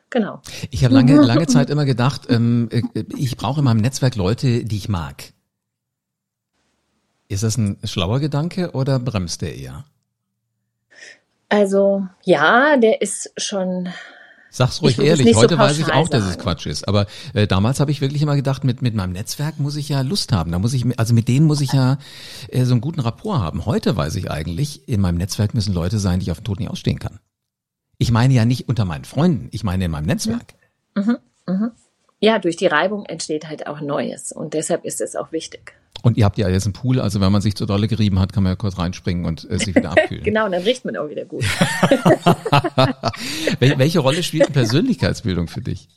genau. 0.10 0.42
Ich 0.72 0.86
habe 0.86 0.94
lange, 0.94 1.16
lange 1.22 1.48
Zeit 1.48 1.70
immer 1.70 1.86
gedacht, 1.86 2.28
ähm, 2.30 2.70
äh, 2.72 3.04
ich 3.18 3.36
brauche 3.36 3.60
in 3.60 3.66
meinem 3.66 3.82
Netzwerk 3.82 4.16
Leute, 4.16 4.64
die 4.64 4.78
ich 4.78 4.88
mag. 4.88 5.34
Ist 7.28 7.44
das 7.44 7.58
ein 7.58 7.78
schlauer 7.84 8.20
Gedanke 8.20 8.72
oder 8.72 9.00
bremst 9.00 9.42
der 9.42 9.56
eher? 9.56 9.86
Also 11.50 12.08
ja, 12.24 12.78
der 12.78 13.02
ist 13.02 13.32
schon. 13.38 13.90
Sag's 14.56 14.84
ruhig 14.84 15.00
ehrlich, 15.00 15.36
heute 15.36 15.56
so 15.56 15.60
weiß 15.60 15.80
ich 15.80 15.92
auch, 15.92 16.08
dass 16.08 16.26
es 16.26 16.38
Quatsch 16.38 16.68
ist. 16.68 16.88
Aber 16.88 17.08
äh, 17.34 17.48
damals 17.48 17.80
habe 17.80 17.89
ich 17.89 18.02
wirklich 18.02 18.22
immer 18.22 18.36
gedacht, 18.36 18.63
mit, 18.63 18.84
mit 18.84 18.94
meinem 18.94 19.12
Netzwerk 19.12 19.60
muss 19.60 19.76
ich 19.76 19.89
ja 19.89 20.02
Lust 20.02 20.32
haben. 20.32 20.52
Da 20.52 20.60
muss 20.60 20.76
ich, 20.76 20.86
also 21.00 21.16
mit 21.16 21.28
denen 21.28 21.48
muss 21.48 21.60
ich 21.60 21.74
ja 21.74 21.98
äh, 22.50 22.63
so 22.63 22.74
einen 22.74 22.82
guten 22.82 23.00
Rapport 23.00 23.39
haben. 23.39 23.66
Heute 23.66 23.96
weiß 23.96 24.16
ich 24.16 24.30
eigentlich, 24.30 24.88
in 24.88 25.02
meinem 25.02 25.18
Netzwerk 25.18 25.56
müssen 25.56 25.74
Leute 25.74 25.98
sein, 25.98 26.20
die 26.20 26.26
ich 26.26 26.32
auf 26.32 26.38
den 26.38 26.44
Tod 26.44 26.60
nicht 26.60 26.70
ausstehen 26.70 27.00
kann. 27.00 27.20
Ich 27.98 28.12
meine 28.12 28.36
ja 28.36 28.46
nicht 28.46 28.70
unter 28.70 28.86
meinen 28.86 29.06
Freunden, 29.06 29.48
ich 29.50 29.63
meine 29.63 29.86
in 29.86 29.92
meinem 29.92 30.06
Netzwerk. 30.06 30.54
Mhm, 30.94 31.18
mhm. 31.48 31.72
Ja, 32.20 32.38
durch 32.38 32.56
die 32.56 32.68
Reibung 32.68 33.08
entsteht 33.08 33.50
halt 33.50 33.66
auch 33.66 33.82
Neues 33.82 34.32
und 34.32 34.54
deshalb 34.54 34.86
ist 34.86 35.02
es 35.02 35.16
auch 35.16 35.32
wichtig. 35.32 35.74
Und 36.04 36.18
ihr 36.18 36.26
habt 36.26 36.38
ja 36.38 36.50
jetzt 36.50 36.66
einen 36.66 36.74
Pool, 36.74 37.00
also 37.00 37.22
wenn 37.22 37.32
man 37.32 37.42
sich 37.42 37.56
zur 37.56 37.66
Dolle 37.66 37.88
gerieben 37.88 38.20
hat, 38.20 38.34
kann 38.34 38.44
man 38.44 38.52
ja 38.52 38.58
kurz 38.58 38.78
reinspringen 38.78 39.24
und 39.26 39.50
äh, 39.50 39.58
sich 39.58 39.74
wieder 39.74 39.92
abkühlen. 39.98 40.24
genau, 40.24 40.50
dann 40.50 40.62
riecht 40.62 40.84
man 40.84 40.98
auch 40.98 41.08
wieder 41.10 41.24
gut. 41.24 41.46
Welche 43.60 44.00
Rolle 44.00 44.22
spielt 44.22 44.52
Persönlichkeitsbildung 44.52 45.48
für 45.48 45.62
dich? 45.62 45.88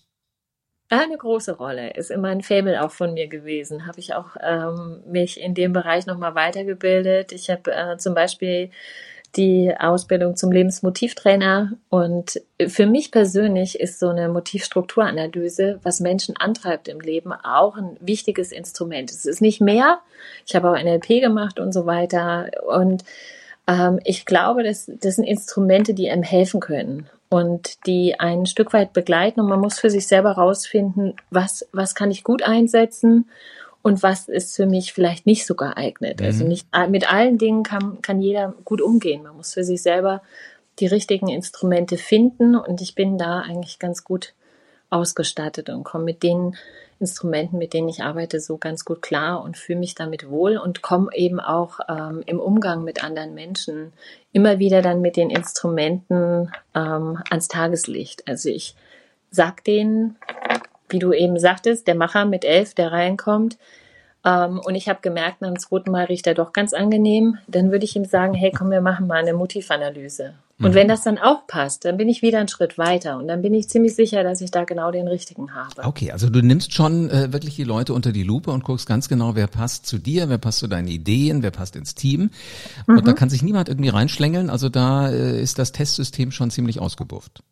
Eine 0.89 1.17
große 1.17 1.57
Rolle 1.57 1.95
ist 1.95 2.13
immer 2.13 2.29
ein 2.29 2.43
Fable 2.43 2.85
auch 2.85 2.93
von 2.93 3.15
mir 3.15 3.27
gewesen. 3.27 3.89
Habe 3.89 3.99
ich 3.99 4.15
auch 4.15 4.37
ähm, 4.41 5.03
mich 5.11 5.41
in 5.41 5.55
dem 5.55 5.73
Bereich 5.73 6.07
nochmal 6.07 6.37
weitergebildet. 6.37 7.33
Ich 7.33 7.51
habe 7.51 7.73
äh, 7.73 7.97
zum 7.99 8.15
Beispiel 8.15 8.71
die 9.37 9.73
Ausbildung 9.79 10.37
zum 10.37 10.51
Lebensmotivtrainer. 10.51 11.73
Und 11.89 12.41
für 12.67 12.87
mich 12.87 13.11
persönlich 13.11 13.79
ist 13.79 13.99
so 13.99 14.09
eine 14.09 14.29
Motivstrukturanalyse, 14.29 15.81
was 15.83 16.01
Menschen 16.01 16.37
antreibt 16.37 16.89
im 16.89 17.01
Leben, 17.01 17.33
auch 17.33 17.77
ein 17.77 17.97
wichtiges 18.01 18.53
Instrument. 18.53 19.11
Es 19.11 19.27
ist 19.27 19.41
nicht 19.41 19.61
mehr. 19.61 19.99
Ich 20.47 20.57
habe 20.57 20.71
auch 20.71 20.83
NLP 20.83 21.21
gemacht 21.21 21.61
und 21.61 21.73
so 21.73 21.87
weiter. 21.87 22.51
Und 22.67 23.05
ähm, 23.67 24.01
ich 24.05 24.27
glaube, 24.27 24.63
das, 24.63 24.91
das 25.01 25.17
sind 25.17 25.25
Instrumente, 25.25 25.95
die 25.95 26.11
einem 26.11 26.23
helfen 26.23 26.61
können 26.61 27.09
und 27.29 27.87
die 27.87 28.19
ein 28.19 28.47
Stück 28.47 28.73
weit 28.73 28.93
begleiten. 28.93 29.41
Und 29.41 29.49
man 29.49 29.61
muss 29.61 29.79
für 29.79 29.91
sich 29.91 30.07
selber 30.07 30.33
rausfinden, 30.33 31.15
was, 31.31 31.69
was 31.73 31.95
kann 31.95 32.11
ich 32.11 32.25
gut 32.25 32.43
einsetzen 32.43 33.27
und 33.87 34.03
was 34.03 34.27
ist 34.27 34.57
für 34.57 34.67
mich 34.67 34.93
vielleicht 34.93 35.27
nicht 35.27 35.47
so 35.47 35.55
geeignet. 35.55 36.21
Also 36.21 36.45
mhm. 36.45 36.51
Also 36.51 36.67
nicht 36.81 36.91
mit 36.91 37.13
allen 37.13 37.39
Dingen 37.39 37.63
kann, 37.63 38.03
kann 38.03 38.21
jeder 38.21 38.53
gut 38.65 38.81
umgehen. 38.81 39.23
Man 39.23 39.37
muss 39.37 39.55
für 39.55 39.63
sich 39.63 39.81
selber 39.81 40.23
die 40.81 40.89
richtigen 40.89 41.29
Instrumente 41.29 41.97
finden 41.97 42.57
und 42.57 42.81
ich 42.81 42.97
bin 42.97 43.17
da 43.17 43.43
eigentlich 43.43 43.79
ganz 43.79 44.03
gut 44.03 44.35
ausgestattet 44.91 45.69
und 45.71 45.85
komme 45.85 46.03
mit 46.03 46.25
den 46.25 46.57
Instrumenten, 46.99 47.59
mit 47.59 47.75
denen 47.75 47.89
ich 47.89 48.03
arbeite, 48.03 48.41
so 48.41 48.57
ganz 48.57 48.85
gut 48.85 49.03
klar 49.03 49.45
und 49.45 49.57
fühle 49.57 49.79
mich 49.79 49.95
damit 49.95 50.29
wohl 50.29 50.57
und 50.57 50.83
komme 50.83 51.11
eben 51.15 51.39
auch 51.39 51.79
ähm, 51.89 52.25
im 52.27 52.41
Umgang 52.41 52.83
mit 52.83 53.05
anderen 53.05 53.35
Menschen 53.35 53.93
immer 54.33 54.59
wieder 54.59 54.83
dann 54.83 55.01
mit 55.01 55.17
den 55.17 55.31
Instrumenten 55.31 56.51
ähm, 56.75 57.23
ans 57.31 57.47
Tageslicht. 57.47 58.27
Also 58.27 58.49
ich 58.49 58.75
sag 59.31 59.63
denen, 59.63 60.17
wie 60.89 60.99
du 60.99 61.13
eben 61.13 61.39
sagtest, 61.39 61.87
der 61.87 61.95
Macher 61.95 62.25
mit 62.25 62.45
elf, 62.45 62.75
der 62.75 62.93
reinkommt, 62.93 63.59
ähm, 64.27 64.61
und 64.65 64.75
ich 64.75 64.89
habe 64.89 64.99
gemerkt, 65.03 65.41
nach 65.41 65.49
dem 65.49 65.59
zweiten 65.59 65.93
Mal 65.93 66.07
riecht 66.07 66.27
er 66.27 66.35
doch 66.35 66.53
ganz 66.53 66.75
angenehm, 66.75 67.39
dann 67.47 67.71
würde 67.71 67.85
ich 67.85 67.95
ihm 67.95 68.05
sagen, 68.05 68.35
hey, 68.35 68.51
komm, 68.51 68.71
wir 68.71 68.81
machen 68.81 69.07
mal 69.07 69.21
eine 69.21 69.35
Motivanalyse. 69.35 70.35
Und 70.59 70.71
mhm. 70.71 70.75
wenn 70.75 70.89
das 70.89 71.03
dann 71.03 71.19
auch 71.19 71.47
passt, 71.47 71.85
dann 71.85 71.99
bin 71.99 72.09
ich 72.09 72.23
wieder 72.23 72.39
einen 72.39 72.49
Schritt 72.49 72.79
weiter 72.79 73.19
und 73.19 73.29
dann 73.29 73.43
bin 73.43 73.53
ich 73.53 73.69
ziemlich 73.69 73.95
sicher, 73.95 74.25
dass 74.25 74.41
ich 74.41 74.51
da 74.51 74.65
genau 74.65 74.91
den 74.91 75.07
richtigen 75.07 75.55
habe. 75.55 75.85
Okay, 75.85 76.13
also 76.13 76.31
du 76.31 76.41
nimmst 76.41 76.73
schon 76.73 77.11
äh, 77.11 77.33
wirklich 77.33 77.57
die 77.57 77.65
Leute 77.65 77.93
unter 77.93 78.11
die 78.11 78.23
Lupe 78.23 78.51
und 78.51 78.65
guckst 78.65 78.89
ganz 78.89 79.09
genau, 79.09 79.37
wer 79.37 79.49
passt 79.49 79.87
zu 79.87 79.99
dir, 79.99 80.31
wer 80.31 80.39
passt 80.39 80.61
zu 80.61 80.67
deinen 80.67 80.89
Ideen, 80.89 81.43
wer 81.43 81.51
passt 81.51 81.77
ins 81.77 81.95
Team. 81.95 82.31
Mhm. 82.87 82.99
Und 82.99 83.07
da 83.07 83.13
kann 83.13 83.29
sich 83.29 83.43
niemand 83.43 83.69
irgendwie 83.69 83.91
reinschlängeln. 83.91 84.49
Also 84.49 84.71
da 84.71 85.11
äh, 85.11 85.41
ist 85.41 85.59
das 85.59 85.73
Testsystem 85.73 86.33
schon 86.33 86.51
ziemlich 86.51 86.81
ausgebufft. 86.81 87.43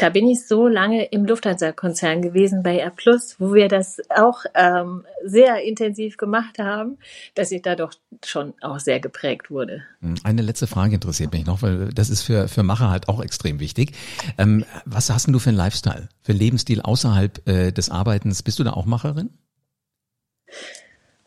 Da 0.00 0.08
bin 0.08 0.26
ich 0.26 0.46
so 0.46 0.66
lange 0.66 1.04
im 1.04 1.26
Lufthansa-Konzern 1.26 2.22
gewesen 2.22 2.62
bei 2.62 2.78
Air 2.78 2.90
Plus, 2.90 3.36
wo 3.38 3.52
wir 3.52 3.68
das 3.68 4.00
auch 4.08 4.44
ähm, 4.54 5.04
sehr 5.22 5.62
intensiv 5.62 6.16
gemacht 6.16 6.58
haben, 6.58 6.96
dass 7.34 7.52
ich 7.52 7.60
da 7.60 7.76
doch 7.76 7.92
schon 8.24 8.54
auch 8.62 8.78
sehr 8.78 8.98
geprägt 8.98 9.50
wurde. 9.50 9.82
Hm, 10.00 10.14
eine 10.24 10.40
letzte 10.40 10.66
Frage 10.66 10.94
interessiert 10.94 11.32
mich 11.32 11.44
noch, 11.44 11.60
weil 11.60 11.90
das 11.92 12.08
ist 12.08 12.22
für, 12.22 12.48
für 12.48 12.62
Macher 12.62 12.88
halt 12.88 13.10
auch 13.10 13.22
extrem 13.22 13.60
wichtig. 13.60 13.92
Ähm, 14.38 14.64
was 14.86 15.10
hast 15.10 15.26
denn 15.26 15.34
du 15.34 15.38
für 15.38 15.50
einen 15.50 15.58
Lifestyle, 15.58 16.08
für 16.22 16.32
einen 16.32 16.40
Lebensstil 16.40 16.80
außerhalb 16.80 17.46
äh, 17.46 17.70
des 17.70 17.90
Arbeitens? 17.90 18.42
Bist 18.42 18.58
du 18.58 18.64
da 18.64 18.72
auch 18.72 18.86
Macherin? 18.86 19.28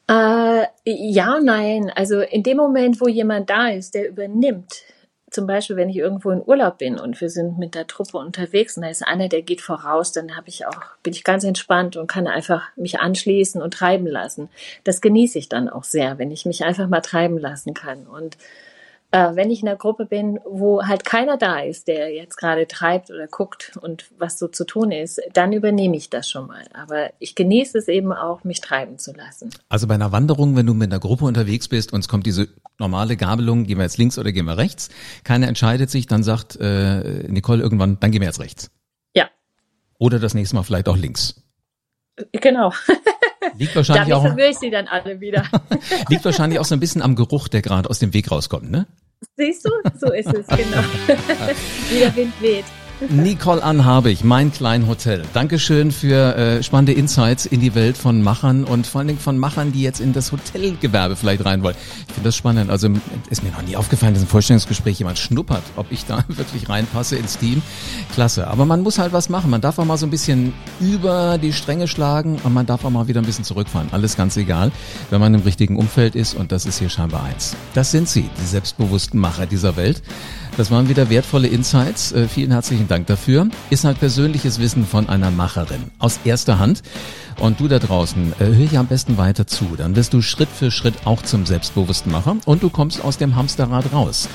Äh, 0.09 0.65
ja, 0.86 1.39
nein. 1.39 1.91
Also 1.95 2.21
in 2.21 2.41
dem 2.41 2.57
Moment, 2.57 2.99
wo 2.99 3.07
jemand 3.07 3.51
da 3.51 3.67
ist, 3.69 3.93
der 3.93 4.09
übernimmt, 4.09 4.81
zum 5.34 5.48
Beispiel, 5.48 5.76
wenn 5.76 5.89
ich 5.89 5.98
irgendwo 5.98 6.32
in 6.32 6.41
Urlaub 6.46 6.78
bin 6.78 7.00
und 7.00 7.19
wir 7.19 7.30
sind 7.30 7.58
mit 7.58 7.76
der 7.76 7.88
Truppe 7.88 8.17
unterwegs 8.17 8.78
und 8.78 8.84
da 8.84 8.89
ist 8.89 9.06
einer, 9.06 9.30
der 9.30 9.41
geht 9.41 9.62
voraus, 9.62 10.12
dann 10.12 10.36
habe 10.36 10.50
ich 10.50 10.65
auch, 10.65 10.82
bin 11.02 11.13
ich 11.13 11.24
ganz 11.24 11.43
entspannt 11.43 11.98
und 11.98 12.08
kann 12.08 12.28
einfach 12.28 12.63
mich 12.76 13.00
anschließen 13.00 13.62
und 13.62 13.74
treiben 13.74 14.08
lassen. 14.08 14.50
Das 14.84 15.02
genieße 15.02 15.39
ich 15.39 15.50
dann 15.50 15.69
auch 15.69 15.84
sehr, 15.84 16.17
wenn 16.19 16.32
ich 16.32 16.46
mich 16.46 16.63
einfach 16.63 16.88
mal 16.88 17.02
treiben 17.02 17.38
lassen 17.38 17.74
kann. 17.74 18.06
Und 18.06 18.38
äh, 19.13 19.36
wenn 19.36 19.52
ich 19.52 19.62
in 19.62 19.67
einer 19.67 19.78
Gruppe 19.78 20.08
bin, 20.08 20.39
wo 20.43 20.82
halt 20.84 21.06
keiner 21.06 21.38
da 21.38 21.60
ist, 21.60 21.88
der 21.88 22.12
jetzt 22.12 22.36
gerade 22.36 22.67
treibt 22.67 23.12
oder 23.12 23.28
guckt 23.28 23.78
und 23.80 24.06
was 24.17 24.39
so 24.39 24.47
zu 24.47 24.65
tun 24.65 24.91
ist, 24.91 25.21
dann 25.34 25.54
übernehme 25.54 25.95
ich 25.95 26.10
das 26.10 26.28
schon 26.28 26.47
mal. 26.47 26.63
Aber 26.73 27.12
ich 27.19 27.36
genieße 27.36 27.78
es 27.78 27.88
eben 27.88 28.12
auch, 28.12 28.43
mich 28.43 28.60
treiben 28.60 28.97
zu 28.97 29.13
lassen. 29.13 29.52
Also 29.69 29.86
bei 29.86 29.93
einer 29.93 30.12
Wanderung, 30.12 30.56
wenn 30.56 30.65
du 30.65 30.73
mit 30.73 30.91
einer 30.91 30.99
Gruppe 30.99 31.26
unterwegs 31.26 31.67
bist 31.67 31.93
und 31.93 31.99
es 31.99 32.08
kommt 32.08 32.26
diese 32.26 32.47
normale 32.80 33.15
Gabelung, 33.15 33.65
gehen 33.65 33.78
wir 33.78 33.84
jetzt 33.84 33.99
links 33.99 34.17
oder 34.17 34.32
gehen 34.32 34.45
wir 34.45 34.58
rechts, 34.58 34.89
keiner 35.23 35.47
entscheidet 35.47 35.91
sich, 35.91 36.08
dann 36.08 36.23
sagt 36.23 36.56
äh, 36.60 37.28
Nicole 37.28 37.62
irgendwann, 37.62 37.99
dann 37.99 38.12
gehen 38.12 38.21
wir 38.21 38.28
jetzt 38.28 38.39
rechts. 38.39 38.71
Ja. 39.13 39.30
Oder 39.99 40.17
das 40.17 40.34
nächste 40.34 40.56
Mal 40.56 40.63
vielleicht 40.63 40.89
auch 40.89 40.97
links. 40.97 41.43
Genau. 42.32 42.73
Liegt 43.58 43.76
wahrscheinlich 43.76 44.13
Damit 44.13 44.32
auch. 44.32 44.38
ich 44.38 44.58
sie 44.58 44.71
dann 44.71 44.88
alle 44.88 45.19
wieder. 45.19 45.43
liegt 46.10 46.26
wahrscheinlich 46.26 46.60
auch 46.60 46.65
so 46.65 46.76
ein 46.76 46.80
bisschen 46.80 47.02
am 47.02 47.15
Geruch, 47.15 47.47
der 47.47 47.62
gerade 47.62 47.89
aus 47.89 47.99
dem 47.99 48.13
Weg 48.13 48.32
rauskommt, 48.32 48.71
ne? 48.71 48.88
Siehst 49.38 49.65
du? 49.65 49.69
So 49.99 50.12
ist 50.12 50.33
es, 50.33 50.47
genau. 50.47 50.83
Wie 51.89 51.99
der 51.99 52.15
Wind 52.15 52.33
weht. 52.41 52.65
Nicole 53.09 53.61
Anhabig, 53.61 54.23
mein 54.23 54.51
klein 54.51 54.87
Hotel. 54.87 55.23
Dankeschön 55.33 55.91
für 55.91 56.35
äh, 56.35 56.63
spannende 56.63 56.93
Insights 56.93 57.45
in 57.45 57.59
die 57.59 57.75
Welt 57.75 57.97
von 57.97 58.21
Machern 58.21 58.63
und 58.63 58.87
vor 58.87 58.99
allen 58.99 59.07
Dingen 59.07 59.19
von 59.19 59.37
Machern, 59.37 59.71
die 59.71 59.81
jetzt 59.81 59.99
in 59.99 60.13
das 60.13 60.31
Hotelgewerbe 60.31 61.15
vielleicht 61.15 61.43
rein 61.43 61.63
wollen. 61.63 61.75
Ich 62.07 62.13
finde 62.13 62.29
das 62.29 62.35
spannend. 62.35 62.69
Also 62.69 62.89
ist 63.29 63.43
mir 63.43 63.51
noch 63.51 63.61
nie 63.63 63.75
aufgefallen, 63.75 64.13
dass 64.13 64.23
im 64.23 64.29
Vorstellungsgespräch 64.29 64.99
jemand 64.99 65.19
schnuppert, 65.19 65.63
ob 65.75 65.91
ich 65.91 66.05
da 66.05 66.23
wirklich 66.27 66.69
reinpasse 66.69 67.15
ins 67.15 67.37
Team. 67.37 67.61
Klasse. 68.13 68.47
Aber 68.47 68.65
man 68.65 68.81
muss 68.81 68.99
halt 68.99 69.11
was 69.11 69.29
machen. 69.29 69.49
Man 69.49 69.61
darf 69.61 69.79
auch 69.79 69.85
mal 69.85 69.97
so 69.97 70.05
ein 70.05 70.11
bisschen 70.11 70.53
über 70.79 71.37
die 71.37 71.53
Stränge 71.53 71.87
schlagen 71.87 72.39
und 72.43 72.53
man 72.53 72.65
darf 72.65 72.85
auch 72.85 72.89
mal 72.89 73.07
wieder 73.07 73.21
ein 73.21 73.25
bisschen 73.25 73.43
zurückfahren. 73.45 73.89
Alles 73.91 74.15
ganz 74.15 74.37
egal, 74.37 74.71
wenn 75.09 75.19
man 75.19 75.33
im 75.33 75.41
richtigen 75.41 75.77
Umfeld 75.77 76.15
ist 76.15 76.35
und 76.35 76.51
das 76.51 76.65
ist 76.65 76.79
hier 76.79 76.89
scheinbar 76.89 77.23
eins. 77.23 77.55
Das 77.73 77.91
sind 77.91 78.07
sie, 78.07 78.29
die 78.41 78.45
selbstbewussten 78.45 79.19
Macher 79.19 79.45
dieser 79.45 79.75
Welt. 79.75 80.01
Das 80.55 80.69
waren 80.69 80.87
wieder 80.87 81.09
wertvolle 81.09 81.47
Insights. 81.47 82.11
Äh, 82.11 82.27
vielen 82.27 82.51
herzlichen 82.51 82.87
Dank 82.87 83.07
dafür. 83.07 83.47
Ist 83.71 83.85
halt 83.85 83.99
persönliches 83.99 84.59
Wissen 84.59 84.85
von 84.85 85.09
einer 85.09 85.31
Macherin 85.31 85.85
aus 85.97 86.19
erster 86.25 86.59
Hand. 86.59 86.83
Und 87.39 87.59
du 87.59 87.67
da 87.67 87.79
draußen, 87.79 88.33
äh, 88.33 88.45
hör 88.45 88.67
hier 88.67 88.79
am 88.79 88.85
besten 88.85 89.17
weiter 89.17 89.47
zu. 89.47 89.65
Dann 89.75 89.95
wirst 89.95 90.13
du 90.13 90.21
Schritt 90.21 90.49
für 90.49 90.69
Schritt 90.69 90.93
auch 91.05 91.23
zum 91.23 91.47
selbstbewussten 91.47 92.11
Macher 92.11 92.37
und 92.45 92.61
du 92.61 92.69
kommst 92.69 93.03
aus 93.03 93.17
dem 93.17 93.35
Hamsterrad 93.35 93.91
raus. 93.93 94.29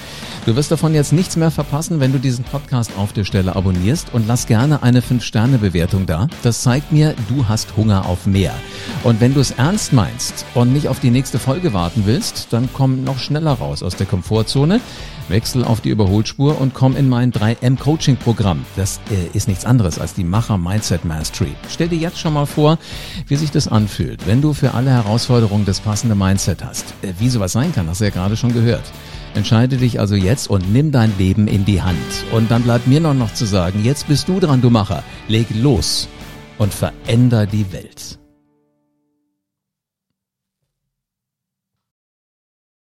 Du 0.44 0.56
wirst 0.56 0.72
davon 0.72 0.92
jetzt 0.92 1.12
nichts 1.12 1.36
mehr 1.36 1.52
verpassen, 1.52 2.00
wenn 2.00 2.10
du 2.10 2.18
diesen 2.18 2.44
Podcast 2.44 2.90
auf 2.98 3.12
der 3.12 3.22
Stelle 3.22 3.54
abonnierst 3.54 4.08
und 4.12 4.26
lass 4.26 4.46
gerne 4.46 4.82
eine 4.82 5.00
5-Sterne-Bewertung 5.02 6.06
da. 6.06 6.26
Das 6.42 6.62
zeigt 6.62 6.90
mir, 6.90 7.14
du 7.28 7.46
hast 7.46 7.76
Hunger 7.76 8.06
auf 8.06 8.26
mehr. 8.26 8.54
Und 9.04 9.20
wenn 9.20 9.34
du 9.34 9.40
es 9.40 9.52
ernst 9.52 9.92
meinst 9.92 10.44
und 10.54 10.72
nicht 10.72 10.88
auf 10.88 10.98
die 10.98 11.10
nächste 11.10 11.38
Folge 11.38 11.72
warten 11.72 12.02
willst, 12.06 12.48
dann 12.50 12.68
komm 12.72 13.04
noch 13.04 13.20
schneller 13.20 13.52
raus 13.52 13.84
aus 13.84 13.94
der 13.94 14.06
Komfortzone. 14.06 14.80
Wechsel 15.28 15.64
auf 15.64 15.80
die 15.80 15.90
Überholspur 16.08 16.58
und 16.58 16.72
komm 16.72 16.96
in 16.96 17.06
mein 17.06 17.32
3M 17.32 17.78
Coaching 17.78 18.16
Programm. 18.16 18.64
Das 18.76 18.98
äh, 19.10 19.36
ist 19.36 19.46
nichts 19.46 19.66
anderes 19.66 19.98
als 19.98 20.14
die 20.14 20.24
Macher 20.24 20.56
Mindset 20.56 21.04
Mastery. 21.04 21.52
Stell 21.68 21.88
dir 21.88 21.98
jetzt 21.98 22.18
schon 22.18 22.32
mal 22.32 22.46
vor, 22.46 22.78
wie 23.26 23.36
sich 23.36 23.50
das 23.50 23.68
anfühlt, 23.68 24.26
wenn 24.26 24.40
du 24.40 24.54
für 24.54 24.72
alle 24.72 24.90
Herausforderungen 24.90 25.66
das 25.66 25.80
passende 25.80 26.14
Mindset 26.14 26.64
hast. 26.64 26.86
Äh, 27.02 27.12
wie 27.18 27.28
sowas 27.28 27.52
sein 27.52 27.74
kann, 27.74 27.88
hast 27.88 28.00
du 28.00 28.04
ja 28.04 28.10
gerade 28.10 28.38
schon 28.38 28.54
gehört. 28.54 28.84
Entscheide 29.34 29.76
dich 29.76 30.00
also 30.00 30.14
jetzt 30.14 30.48
und 30.48 30.72
nimm 30.72 30.92
dein 30.92 31.12
Leben 31.18 31.46
in 31.46 31.66
die 31.66 31.82
Hand. 31.82 31.98
Und 32.32 32.50
dann 32.50 32.62
bleibt 32.62 32.86
mir 32.86 33.00
noch, 33.00 33.12
noch 33.12 33.34
zu 33.34 33.44
sagen, 33.44 33.84
jetzt 33.84 34.08
bist 34.08 34.28
du 34.28 34.40
dran, 34.40 34.62
du 34.62 34.70
Macher. 34.70 35.04
Leg 35.28 35.48
los 35.54 36.08
und 36.56 36.72
veränder 36.72 37.44
die 37.44 37.70
Welt. 37.70 38.17